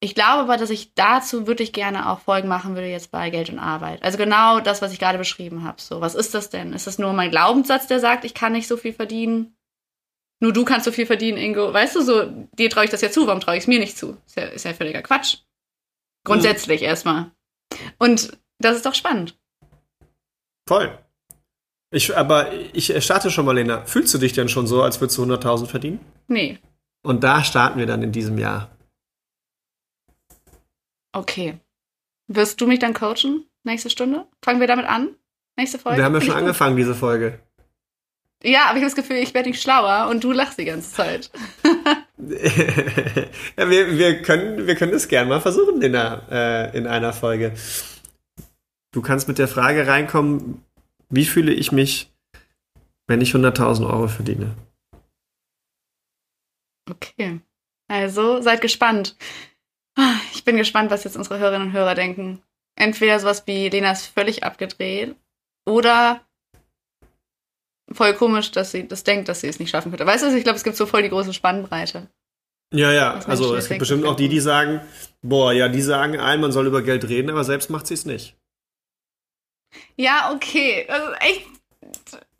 Ich 0.00 0.16
glaube 0.16 0.42
aber, 0.42 0.56
dass 0.56 0.70
ich 0.70 0.94
dazu 0.94 1.46
wirklich 1.46 1.72
gerne 1.72 2.10
auch 2.10 2.20
Folgen 2.20 2.48
machen 2.48 2.74
würde 2.74 2.88
jetzt 2.88 3.12
bei 3.12 3.30
Geld 3.30 3.50
und 3.50 3.60
Arbeit. 3.60 4.02
Also 4.02 4.18
genau 4.18 4.58
das, 4.58 4.82
was 4.82 4.92
ich 4.92 4.98
gerade 4.98 5.18
beschrieben 5.18 5.62
habe. 5.62 5.80
So, 5.80 6.00
was 6.00 6.16
ist 6.16 6.34
das 6.34 6.50
denn? 6.50 6.72
Ist 6.72 6.88
das 6.88 6.98
nur 6.98 7.12
mein 7.12 7.30
Glaubenssatz, 7.30 7.86
der 7.86 8.00
sagt, 8.00 8.24
ich 8.24 8.34
kann 8.34 8.52
nicht 8.52 8.66
so 8.66 8.76
viel 8.76 8.92
verdienen? 8.92 9.56
Nur 10.40 10.52
du 10.52 10.64
kannst 10.64 10.86
so 10.86 10.90
viel 10.90 11.06
verdienen, 11.06 11.38
Ingo. 11.38 11.72
Weißt 11.72 11.94
du, 11.94 12.02
so, 12.02 12.24
dir 12.58 12.68
traue 12.68 12.84
ich 12.84 12.90
das 12.90 13.00
ja 13.00 13.12
zu, 13.12 13.28
warum 13.28 13.40
traue 13.40 13.56
ich 13.56 13.62
es 13.62 13.68
mir 13.68 13.78
nicht 13.78 13.96
zu? 13.96 14.16
Ist 14.26 14.36
ja, 14.36 14.42
ist 14.46 14.64
ja 14.64 14.74
völliger 14.74 15.02
Quatsch. 15.02 15.36
Grundsätzlich 16.24 16.80
mhm. 16.80 16.86
erstmal. 16.88 17.30
Und 17.98 18.38
das 18.58 18.76
ist 18.76 18.86
doch 18.86 18.94
spannend. 18.94 19.38
Voll. 20.68 20.98
Ich, 21.90 22.16
aber 22.16 22.52
ich 22.72 23.04
starte 23.04 23.30
schon 23.30 23.44
mal, 23.44 23.52
Lena. 23.52 23.84
Fühlst 23.84 24.14
du 24.14 24.18
dich 24.18 24.32
denn 24.32 24.48
schon 24.48 24.66
so, 24.66 24.82
als 24.82 25.00
würdest 25.00 25.18
du 25.18 25.24
100.000 25.24 25.66
verdienen? 25.66 26.00
Nee. 26.26 26.58
Und 27.02 27.22
da 27.22 27.44
starten 27.44 27.78
wir 27.78 27.86
dann 27.86 28.02
in 28.02 28.12
diesem 28.12 28.38
Jahr. 28.38 28.70
Okay. 31.12 31.58
Wirst 32.28 32.60
du 32.60 32.66
mich 32.66 32.78
dann 32.78 32.94
coachen? 32.94 33.46
Nächste 33.64 33.90
Stunde? 33.90 34.26
Fangen 34.42 34.60
wir 34.60 34.66
damit 34.66 34.86
an? 34.86 35.14
Nächste 35.56 35.78
Folge? 35.78 35.98
Wir 35.98 36.04
haben 36.04 36.14
ja 36.14 36.20
schon 36.22 36.34
angefangen, 36.34 36.76
diese 36.76 36.94
Folge. 36.94 37.40
Ja, 38.44 38.64
aber 38.64 38.78
ich 38.78 38.84
habe 38.84 38.86
das 38.86 38.96
Gefühl, 38.96 39.16
ich 39.16 39.34
werde 39.34 39.50
nicht 39.50 39.62
schlauer 39.62 40.08
und 40.10 40.24
du 40.24 40.32
lachst 40.32 40.58
die 40.58 40.64
ganze 40.64 40.92
Zeit. 40.92 41.30
ja, 42.18 43.70
wir, 43.70 43.98
wir, 43.98 44.22
können, 44.22 44.66
wir 44.66 44.74
können 44.74 44.92
das 44.92 45.08
gerne 45.08 45.28
mal 45.28 45.40
versuchen 45.40 45.80
in 45.80 45.94
einer, 45.94 46.22
äh, 46.30 46.76
in 46.76 46.86
einer 46.86 47.12
Folge. 47.12 47.54
Du 48.92 49.00
kannst 49.00 49.28
mit 49.28 49.38
der 49.38 49.48
Frage 49.48 49.86
reinkommen, 49.86 50.64
wie 51.08 51.24
fühle 51.24 51.52
ich 51.52 51.72
mich, 51.72 52.10
wenn 53.06 53.20
ich 53.20 53.32
100.000 53.32 53.86
Euro 53.86 54.08
verdiene? 54.08 54.54
Okay. 56.90 57.40
Also, 57.88 58.40
seid 58.40 58.60
gespannt. 58.60 59.16
Ich 60.34 60.44
bin 60.44 60.56
gespannt, 60.56 60.90
was 60.90 61.04
jetzt 61.04 61.16
unsere 61.16 61.38
Hörerinnen 61.38 61.68
und 61.68 61.74
Hörer 61.74 61.94
denken. 61.94 62.42
Entweder 62.74 63.20
sowas 63.20 63.46
wie 63.46 63.68
Lena 63.68 63.92
ist 63.92 64.06
völlig 64.06 64.42
abgedreht 64.44 65.14
oder 65.66 66.22
voll 67.90 68.14
komisch, 68.14 68.50
dass 68.50 68.70
sie 68.70 68.86
das 68.86 69.04
denkt, 69.04 69.28
dass 69.28 69.40
sie 69.40 69.48
es 69.48 69.58
nicht 69.58 69.70
schaffen 69.70 69.90
könnte. 69.90 70.06
Weißt 70.06 70.24
du, 70.24 70.36
ich 70.36 70.44
glaube, 70.44 70.56
es 70.56 70.64
gibt 70.64 70.76
so 70.76 70.86
voll 70.86 71.02
die 71.02 71.08
große 71.08 71.32
Spannbreite. 71.32 72.08
Ja, 72.72 72.90
ja, 72.90 73.20
also 73.26 73.54
es 73.54 73.68
gibt 73.68 73.80
bestimmt 73.80 74.06
auch 74.06 74.16
die, 74.16 74.28
die 74.28 74.40
sagen, 74.40 74.80
boah, 75.20 75.52
ja, 75.52 75.68
die 75.68 75.82
sagen 75.82 76.18
allen, 76.18 76.40
man 76.40 76.52
soll 76.52 76.66
über 76.66 76.80
Geld 76.82 77.06
reden, 77.06 77.30
aber 77.30 77.44
selbst 77.44 77.68
macht 77.68 77.86
sie 77.86 77.94
es 77.94 78.06
nicht. 78.06 78.34
Ja, 79.96 80.32
okay. 80.34 80.86
Also 80.88 81.12
echt. 81.20 81.46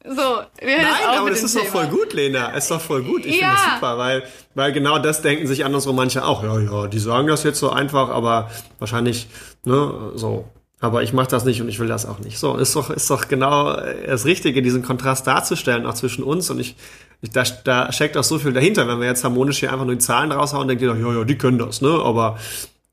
So, 0.04 0.42
wir 0.60 0.78
Nein, 0.78 0.88
aber 1.06 1.30
das 1.30 1.42
ist 1.42 1.52
Thema. 1.52 1.64
doch 1.64 1.70
voll 1.70 1.86
gut, 1.86 2.12
Lena. 2.12 2.48
Ist 2.56 2.70
doch 2.70 2.80
voll 2.80 3.04
gut. 3.04 3.24
Ich 3.24 3.40
ja. 3.40 3.50
finde 3.50 3.54
das 3.54 3.74
super, 3.74 3.98
weil, 3.98 4.22
weil 4.54 4.72
genau 4.72 4.98
das 4.98 5.22
denken 5.22 5.46
sich 5.46 5.64
andersrum 5.64 5.94
manche 5.94 6.24
auch. 6.24 6.42
Ja, 6.42 6.58
ja, 6.58 6.88
die 6.88 6.98
sagen 6.98 7.28
das 7.28 7.44
jetzt 7.44 7.60
so 7.60 7.70
einfach, 7.70 8.08
aber 8.08 8.50
wahrscheinlich, 8.78 9.28
ne, 9.64 10.12
so. 10.14 10.48
Aber 10.82 11.04
ich 11.04 11.12
mache 11.12 11.28
das 11.28 11.44
nicht 11.44 11.60
und 11.60 11.68
ich 11.68 11.78
will 11.78 11.86
das 11.86 12.06
auch 12.06 12.18
nicht. 12.18 12.38
So, 12.38 12.56
ist 12.56 12.74
doch, 12.74 12.90
ist 12.90 13.08
doch 13.08 13.28
genau 13.28 13.76
das 14.04 14.24
Richtige, 14.24 14.62
diesen 14.62 14.82
Kontrast 14.82 15.28
darzustellen, 15.28 15.86
auch 15.86 15.94
zwischen 15.94 16.24
uns. 16.24 16.50
Und 16.50 16.58
ich, 16.58 16.74
ich 17.20 17.30
da, 17.30 17.44
da 17.62 17.92
steckt 17.92 18.16
auch 18.16 18.24
so 18.24 18.40
viel 18.40 18.52
dahinter. 18.52 18.88
Wenn 18.88 18.98
wir 18.98 19.06
jetzt 19.06 19.22
harmonisch 19.22 19.60
hier 19.60 19.72
einfach 19.72 19.84
nur 19.86 19.94
die 19.94 20.00
Zahlen 20.00 20.32
raushauen, 20.32 20.66
denkt 20.66 20.82
ihr 20.82 20.88
doch, 20.88 20.98
ja, 20.98 21.12
ja, 21.18 21.22
die 21.22 21.38
können 21.38 21.58
das, 21.58 21.82
ne? 21.82 21.88
Aber 21.88 22.36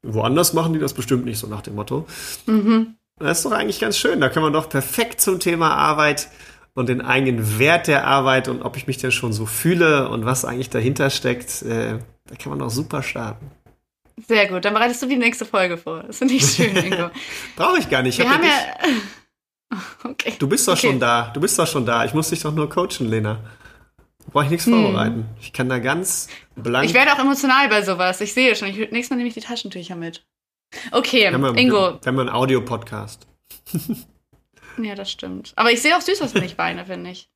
woanders 0.04 0.54
machen 0.54 0.74
die 0.74 0.80
das 0.80 0.94
bestimmt 0.94 1.26
nicht, 1.26 1.40
so 1.40 1.48
nach 1.48 1.62
dem 1.62 1.74
Motto. 1.74 2.06
Mhm. 2.46 2.94
Das 3.18 3.40
ist 3.40 3.46
doch 3.46 3.54
eigentlich 3.54 3.80
ganz 3.80 3.98
schön. 3.98 4.22
Da 4.22 4.30
können 4.30 4.46
wir 4.46 4.52
doch 4.52 4.70
perfekt 4.70 5.20
zum 5.20 5.40
Thema 5.40 5.74
Arbeit 5.74 6.30
und 6.76 6.90
den 6.90 7.02
eigenen 7.02 7.58
Wert 7.58 7.88
der 7.88 8.06
Arbeit 8.06 8.50
und 8.50 8.62
ob 8.62 8.78
ich 8.78 8.86
mich 8.86 8.98
denn 8.98 9.12
schon 9.12 9.34
so 9.34 9.48
fühle 9.48 10.10
und 10.10 10.26
was 10.26 10.46
eigentlich 10.46 10.70
dahinter 10.70 11.10
steckt, 11.10 11.64
äh, 11.64 11.98
da 12.28 12.36
kann 12.36 12.52
man 12.52 12.60
doch 12.60 12.70
super 12.70 13.02
starten. 13.02 13.50
Sehr 14.28 14.48
gut, 14.48 14.66
dann 14.66 14.74
bereitest 14.74 15.02
du 15.02 15.08
die 15.08 15.16
nächste 15.16 15.46
Folge 15.46 15.78
vor. 15.78 16.04
Das 16.04 16.18
finde 16.18 16.34
ich 16.34 16.46
schön, 16.46 16.76
Ingo. 16.86 17.10
Brauche 17.56 17.80
ich 17.80 17.90
gar 17.90 18.02
nicht. 18.02 18.20
Ich 18.20 18.26
Wir 18.26 18.34
haben 18.34 18.44
ja. 18.44 18.52
Okay. 20.04 20.34
Du 20.40 20.48
bist 20.48 20.68
doch 20.68 20.74
okay. 20.74 20.88
schon 20.88 21.00
da. 21.00 21.30
Du 21.32 21.40
bist 21.40 21.60
doch 21.60 21.68
schon 21.68 21.86
da. 21.86 22.04
Ich 22.04 22.14
muss 22.16 22.30
dich 22.30 22.42
doch 22.42 22.52
nur 22.52 22.68
coachen, 22.70 23.08
Lena. 23.08 23.40
Brauche 24.32 24.46
ich 24.46 24.50
nichts 24.50 24.66
hm. 24.66 24.74
vorbereiten. 24.74 25.26
Ich 25.40 25.54
kann 25.54 25.70
da 25.70 25.78
ganz 25.78 26.28
blank. 26.56 26.86
Ich 26.86 26.96
werde 26.96 27.14
auch 27.14 27.20
emotional 27.20 27.70
bei 27.70 27.84
sowas. 27.84 28.20
Ich 28.22 28.34
sehe 28.34 28.56
schon. 28.56 28.70
Ich, 28.70 28.78
nächstes 28.78 29.12
Mal 29.12 29.18
nehme 29.18 29.28
ich 29.28 29.36
die 29.36 29.42
Taschentücher 29.42 29.96
mit. 29.96 30.26
Okay, 30.92 31.32
wir 31.32 31.58
Ingo. 31.58 32.00
Wir 32.02 32.06
haben 32.06 32.20
einen 32.20 32.30
Audio-Podcast. 32.30 33.28
ja, 34.82 34.96
das 34.96 35.12
stimmt. 35.12 35.54
Aber 35.56 35.72
ich 35.72 35.82
sehe 35.82 35.96
auch 35.96 36.02
süß 36.02 36.22
aus, 36.22 36.34
wenn 36.34 36.44
ich 36.44 36.58
weine, 36.58 36.86
finde 36.86 37.12
ich. 37.12 37.30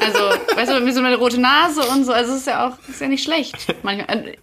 Also, 0.00 0.18
weißt 0.56 0.72
du, 0.72 0.86
wie 0.86 0.92
so 0.92 1.00
eine 1.00 1.16
rote 1.16 1.40
Nase 1.40 1.82
und 1.86 2.04
so. 2.04 2.12
Also, 2.12 2.32
es 2.32 2.40
ist 2.40 2.46
ja 2.46 2.68
auch 2.68 2.88
ist 2.88 3.00
ja 3.00 3.08
nicht 3.08 3.24
schlecht. 3.24 3.74
Manchmal. 3.82 4.36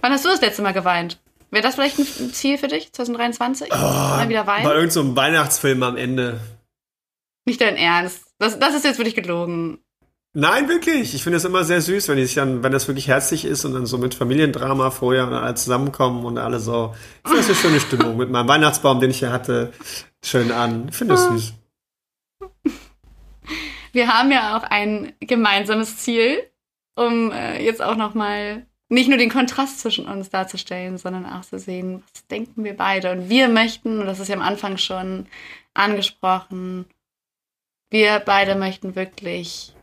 Wann 0.00 0.12
hast 0.12 0.24
du 0.24 0.28
das 0.28 0.40
letzte 0.40 0.62
Mal 0.62 0.72
geweint? 0.72 1.20
Wäre 1.50 1.62
das 1.62 1.74
vielleicht 1.74 1.98
ein 1.98 2.32
Ziel 2.32 2.58
für 2.58 2.68
dich, 2.68 2.92
2023? 2.92 3.68
Oh, 3.72 3.76
Mal 3.76 4.28
wieder 4.28 4.46
weinen? 4.46 4.64
Bei 4.64 4.74
irgendeinem 4.74 5.08
so 5.08 5.16
Weihnachtsfilm 5.16 5.82
am 5.82 5.96
Ende. 5.96 6.40
Nicht 7.46 7.60
dein 7.60 7.76
Ernst. 7.76 8.26
Das, 8.38 8.58
das 8.58 8.74
ist 8.74 8.84
jetzt 8.84 8.98
wirklich 8.98 9.14
gelogen. 9.14 9.78
Nein, 10.34 10.68
wirklich. 10.68 11.14
Ich 11.14 11.24
finde 11.24 11.38
es 11.38 11.44
immer 11.44 11.64
sehr 11.64 11.80
süß, 11.80 12.08
wenn 12.08 12.18
ich 12.18 12.34
dann, 12.34 12.62
wenn 12.62 12.70
das 12.70 12.86
wirklich 12.86 13.08
herzlich 13.08 13.46
ist 13.46 13.64
und 13.64 13.72
dann 13.72 13.86
so 13.86 13.96
mit 13.96 14.14
Familiendrama 14.14 14.90
vorher 14.90 15.26
und 15.26 15.32
alle 15.32 15.54
zusammenkommen 15.54 16.24
und 16.26 16.36
alle 16.36 16.60
so. 16.60 16.94
Ich 17.24 17.30
finde 17.30 17.38
das 17.38 17.48
eine 17.48 17.56
schöne 17.56 17.80
Stimmung 17.80 18.16
mit 18.18 18.30
meinem 18.30 18.46
Weihnachtsbaum, 18.46 19.00
den 19.00 19.10
ich 19.10 19.20
hier 19.20 19.32
hatte, 19.32 19.72
schön 20.22 20.52
an. 20.52 20.88
Ich 20.90 20.96
finde 20.96 21.14
das 21.14 21.28
süß. 21.28 21.54
Wir 23.92 24.14
haben 24.14 24.30
ja 24.30 24.56
auch 24.56 24.64
ein 24.64 25.14
gemeinsames 25.18 25.96
Ziel, 25.96 26.38
um 26.94 27.32
äh, 27.32 27.64
jetzt 27.64 27.82
auch 27.82 27.96
noch 27.96 28.14
mal 28.14 28.67
nicht 28.88 29.08
nur 29.08 29.18
den 29.18 29.30
Kontrast 29.30 29.80
zwischen 29.80 30.06
uns 30.06 30.30
darzustellen, 30.30 30.96
sondern 30.96 31.26
auch 31.26 31.42
zu 31.42 31.58
sehen, 31.58 32.02
was 32.12 32.26
denken 32.26 32.64
wir 32.64 32.76
beide. 32.76 33.12
Und 33.12 33.28
wir 33.28 33.48
möchten, 33.48 34.00
und 34.00 34.06
das 34.06 34.20
ist 34.20 34.28
ja 34.28 34.36
am 34.36 34.42
Anfang 34.42 34.78
schon 34.78 35.26
angesprochen, 35.74 36.86
wir 37.90 38.20
beide 38.20 38.54
möchten 38.54 38.94
wirklich 38.96 39.74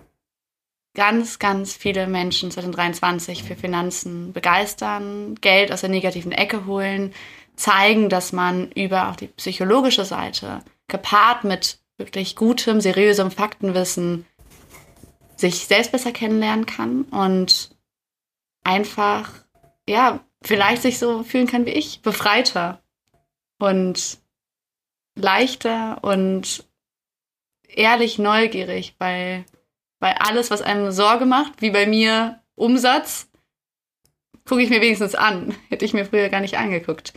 ganz, 0.96 1.40
ganz 1.40 1.74
viele 1.74 2.08
Menschen 2.08 2.52
2023 2.52 3.44
für 3.44 3.56
Finanzen 3.56 4.34
begeistern, 4.34 5.36
Geld 5.42 5.72
aus 5.72 5.82
der 5.82 5.90
negativen 5.90 6.32
Ecke 6.32 6.66
holen, 6.66 7.14
zeigen, 7.56 8.10
dass 8.10 8.32
man 8.32 8.72
über 8.72 9.10
auch 9.10 9.16
die 9.16 9.28
psychologische 9.28 10.06
Seite 10.06 10.64
gepaart 10.88 11.44
mit 11.44 11.80
wirklich 11.98 12.36
gutem, 12.36 12.82
seriösem 12.82 13.32
Faktenwissen 13.32 14.26
sich 15.36 15.68
selbst 15.68 15.92
besser 15.92 16.12
kennenlernen 16.12 16.66
kann 16.66 17.04
und 17.04 17.75
einfach, 18.66 19.32
ja, 19.88 20.20
vielleicht 20.44 20.82
sich 20.82 21.00
so 21.00 21.24
fühlen 21.24 21.48
kann 21.48 21.66
wie 21.66 21.72
ich, 21.72 22.02
befreiter 22.02 22.82
und 23.60 24.20
leichter 25.16 26.04
und 26.04 26.66
ehrlich 27.68 28.20
neugierig, 28.20 28.96
weil 28.98 29.46
weil 30.00 30.14
alles, 30.20 30.52
was 30.52 30.62
einem 30.62 30.92
Sorge 30.92 31.26
macht, 31.26 31.62
wie 31.62 31.72
bei 31.72 31.88
mir 31.88 32.40
Umsatz, 32.56 33.28
gucke 34.46 34.62
ich 34.62 34.70
mir 34.70 34.82
wenigstens 34.82 35.16
an. 35.16 35.56
Hätte 35.70 35.86
ich 35.86 35.94
mir 35.94 36.06
früher 36.06 36.30
gar 36.30 36.42
nicht 36.42 36.58
angeguckt. 36.58 37.14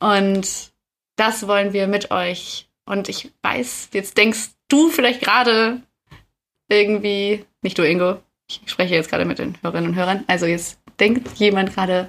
Und 0.00 0.72
das 1.16 1.46
wollen 1.46 1.72
wir 1.72 1.86
mit 1.86 2.10
euch. 2.10 2.68
Und 2.86 3.08
ich 3.08 3.32
weiß, 3.42 3.90
jetzt 3.92 4.18
denkst 4.18 4.50
du 4.68 4.90
vielleicht 4.90 5.20
gerade 5.20 5.82
irgendwie, 6.68 7.44
nicht 7.62 7.78
du, 7.78 7.82
Ingo, 7.82 8.20
ich 8.48 8.62
spreche 8.66 8.94
jetzt 8.94 9.10
gerade 9.10 9.24
mit 9.24 9.38
den 9.38 9.56
Hörerinnen 9.62 9.90
und 9.90 9.96
Hörern, 9.96 10.24
also 10.26 10.46
jetzt 10.46 10.80
denkt 11.00 11.38
jemand 11.38 11.74
gerade, 11.74 12.08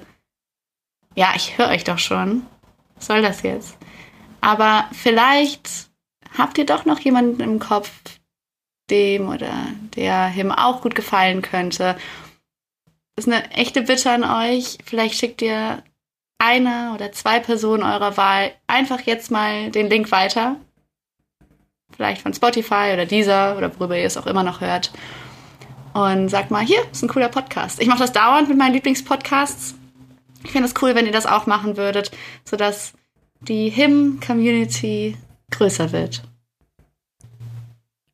ja, 1.14 1.32
ich 1.34 1.58
höre 1.58 1.68
euch 1.68 1.84
doch 1.84 1.98
schon. 1.98 2.46
Was 2.96 3.06
soll 3.06 3.22
das 3.22 3.42
jetzt? 3.42 3.76
Aber 4.40 4.88
vielleicht 4.92 5.88
habt 6.36 6.58
ihr 6.58 6.66
doch 6.66 6.84
noch 6.84 6.98
jemanden 7.00 7.40
im 7.40 7.58
Kopf, 7.58 7.90
dem 8.90 9.28
oder 9.28 9.52
der 9.96 10.32
ihm 10.36 10.52
auch 10.52 10.82
gut 10.82 10.94
gefallen 10.94 11.42
könnte. 11.42 11.96
Das 13.16 13.26
ist 13.26 13.32
eine 13.32 13.50
echte 13.50 13.82
Bitte 13.82 14.10
an 14.10 14.24
euch. 14.24 14.78
Vielleicht 14.84 15.14
schickt 15.14 15.42
ihr 15.42 15.82
eine 16.38 16.92
oder 16.94 17.12
zwei 17.12 17.40
Personen 17.40 17.82
eurer 17.82 18.16
Wahl 18.16 18.52
einfach 18.66 19.00
jetzt 19.00 19.30
mal 19.30 19.70
den 19.70 19.88
Link 19.88 20.12
weiter. 20.12 20.56
Vielleicht 21.94 22.20
von 22.20 22.34
Spotify 22.34 22.90
oder 22.92 23.06
dieser 23.06 23.56
oder 23.56 23.74
worüber 23.78 23.96
ihr 23.96 24.04
es 24.04 24.16
auch 24.18 24.26
immer 24.26 24.42
noch 24.42 24.60
hört. 24.60 24.92
Und 25.96 26.28
sagt 26.28 26.50
mal, 26.50 26.62
hier 26.62 26.82
ist 26.92 27.02
ein 27.02 27.08
cooler 27.08 27.30
Podcast. 27.30 27.80
Ich 27.80 27.88
mache 27.88 28.00
das 28.00 28.12
dauernd 28.12 28.50
mit 28.50 28.58
meinen 28.58 28.74
Lieblingspodcasts. 28.74 29.76
Ich 30.44 30.50
finde 30.50 30.68
es 30.68 30.74
cool, 30.82 30.94
wenn 30.94 31.06
ihr 31.06 31.12
das 31.12 31.24
auch 31.24 31.46
machen 31.46 31.78
würdet, 31.78 32.10
sodass 32.44 32.92
die 33.40 33.70
Him-Community 33.70 35.16
größer 35.50 35.92
wird. 35.92 36.22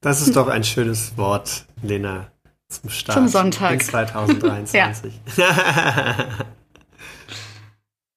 Das 0.01 0.21
ist 0.23 0.37
doch 0.37 0.47
ein 0.47 0.63
schönes 0.63 1.17
Wort, 1.17 1.67
Lena, 1.83 2.31
zum 2.69 2.89
Start. 2.89 3.19
Zum 3.19 3.27
Sonntag. 3.27 3.73
In 3.73 3.81
2023. 3.81 5.13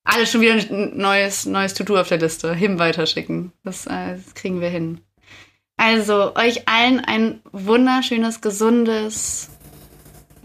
Alle 0.04 0.28
schon 0.28 0.42
wieder 0.42 0.54
ein 0.54 0.96
neues, 0.96 1.48
neues 1.48 1.74
To-Do 1.74 2.00
auf 2.00 2.10
der 2.10 2.20
Liste. 2.20 2.54
Him 2.54 2.78
weiterschicken. 2.78 3.52
Das, 3.64 3.88
äh, 3.88 4.18
das 4.18 4.36
kriegen 4.36 4.62
wir 4.62 4.70
hin. 4.70 5.02
Also, 5.78 6.36
euch 6.36 6.68
allen 6.68 7.00
ein 7.00 7.42
wunderschönes, 7.52 8.42
gesundes, 8.42 9.50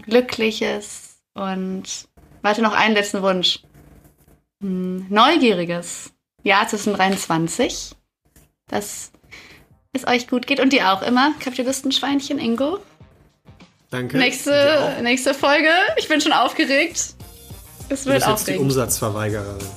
glückliches 0.03 1.21
und 1.33 1.83
warte 2.41 2.61
noch 2.61 2.73
einen 2.73 2.95
letzten 2.95 3.21
Wunsch. 3.21 3.59
Hm, 4.61 5.07
neugieriges 5.09 6.11
Jahr 6.43 6.67
2023. 6.67 7.95
Das 8.67 9.11
es 9.93 10.07
euch 10.07 10.27
gut 10.27 10.47
geht 10.47 10.59
und 10.59 10.71
dir 10.71 10.93
auch 10.93 11.01
immer. 11.01 11.33
Kapitalistenschweinchen 11.39 12.39
Ingo. 12.39 12.79
Danke. 13.89 14.17
Nächste, 14.17 14.97
nächste 15.03 15.33
Folge. 15.33 15.69
Ich 15.97 16.07
bin 16.07 16.21
schon 16.21 16.31
aufgeregt. 16.31 17.15
Es 17.89 18.05
wird 18.05 18.21
du 18.21 18.27
bist 18.27 18.47
jetzt 18.47 18.47
die 18.47 18.57
Umsatzverweigererin. 18.57 19.67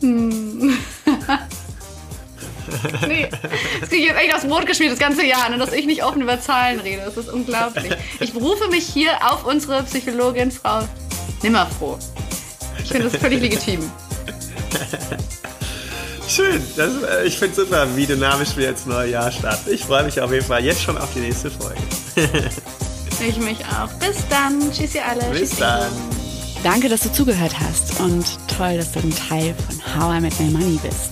Hm. 0.00 0.78
nee, 3.06 3.28
ich 3.90 4.04
jetzt 4.04 4.18
echt 4.18 4.34
aufs 4.34 4.46
Brot 4.46 4.66
gespielt 4.66 4.92
das 4.92 4.98
ganze 4.98 5.24
Jahr, 5.24 5.48
ne, 5.48 5.58
dass 5.58 5.72
ich 5.72 5.86
nicht 5.86 6.04
offen 6.04 6.22
über 6.22 6.40
Zahlen 6.40 6.80
rede. 6.80 7.02
Das 7.04 7.16
ist 7.16 7.28
unglaublich. 7.32 7.92
Ich 8.20 8.32
berufe 8.32 8.68
mich 8.68 8.86
hier 8.86 9.12
auf 9.22 9.44
unsere 9.44 9.82
Psychologin 9.84 10.50
Frau 10.50 10.88
Nimmerfroh. 11.42 11.98
Ich 12.82 12.90
finde 12.90 13.08
das 13.08 13.20
völlig 13.20 13.40
legitim. 13.40 13.90
Schön. 16.28 16.62
Das, 16.76 16.90
äh, 17.02 17.26
ich 17.26 17.38
finde 17.38 17.54
super, 17.54 17.86
wie 17.94 18.06
dynamisch 18.06 18.56
wir 18.56 18.64
jetzt 18.64 18.86
neue 18.86 19.10
Jahr 19.10 19.30
starten. 19.30 19.70
Ich 19.70 19.84
freue 19.84 20.04
mich 20.04 20.20
auf 20.20 20.32
jeden 20.32 20.46
Fall 20.46 20.64
jetzt 20.64 20.82
schon 20.82 20.96
auf 20.96 21.12
die 21.14 21.20
nächste 21.20 21.50
Folge. 21.50 21.80
ich 23.28 23.36
mich 23.36 23.58
auch. 23.66 23.92
Bis 23.98 24.26
dann. 24.28 24.72
Tschüss 24.72 24.94
ihr 24.94 25.06
alle. 25.06 25.24
Bis 25.30 25.50
Tschüss 25.50 25.58
dann. 25.58 25.92
Danke, 26.62 26.88
dass 26.88 27.00
du 27.00 27.12
zugehört 27.12 27.54
hast 27.58 28.00
und 28.00 28.24
toll, 28.56 28.76
dass 28.78 28.92
du 28.92 29.00
ein 29.00 29.14
Teil 29.28 29.54
von 29.66 29.78
How 29.94 30.16
I 30.16 30.20
Met 30.20 30.38
My 30.40 30.50
Money 30.50 30.78
bist. 30.82 31.11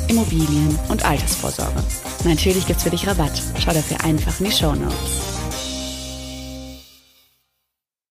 Immobilien 0.11 0.77
und 0.89 1.05
Altersvorsorge. 1.05 1.81
Natürlich 2.25 2.67
gibt's 2.67 2.83
für 2.83 2.89
dich 2.89 3.07
Rabatt. 3.07 3.31
Schau 3.57 3.71
dafür 3.71 4.03
einfach 4.03 4.37
in 4.41 4.47
die 4.47 4.51
Show 4.51 4.75
Notes. 4.75 5.40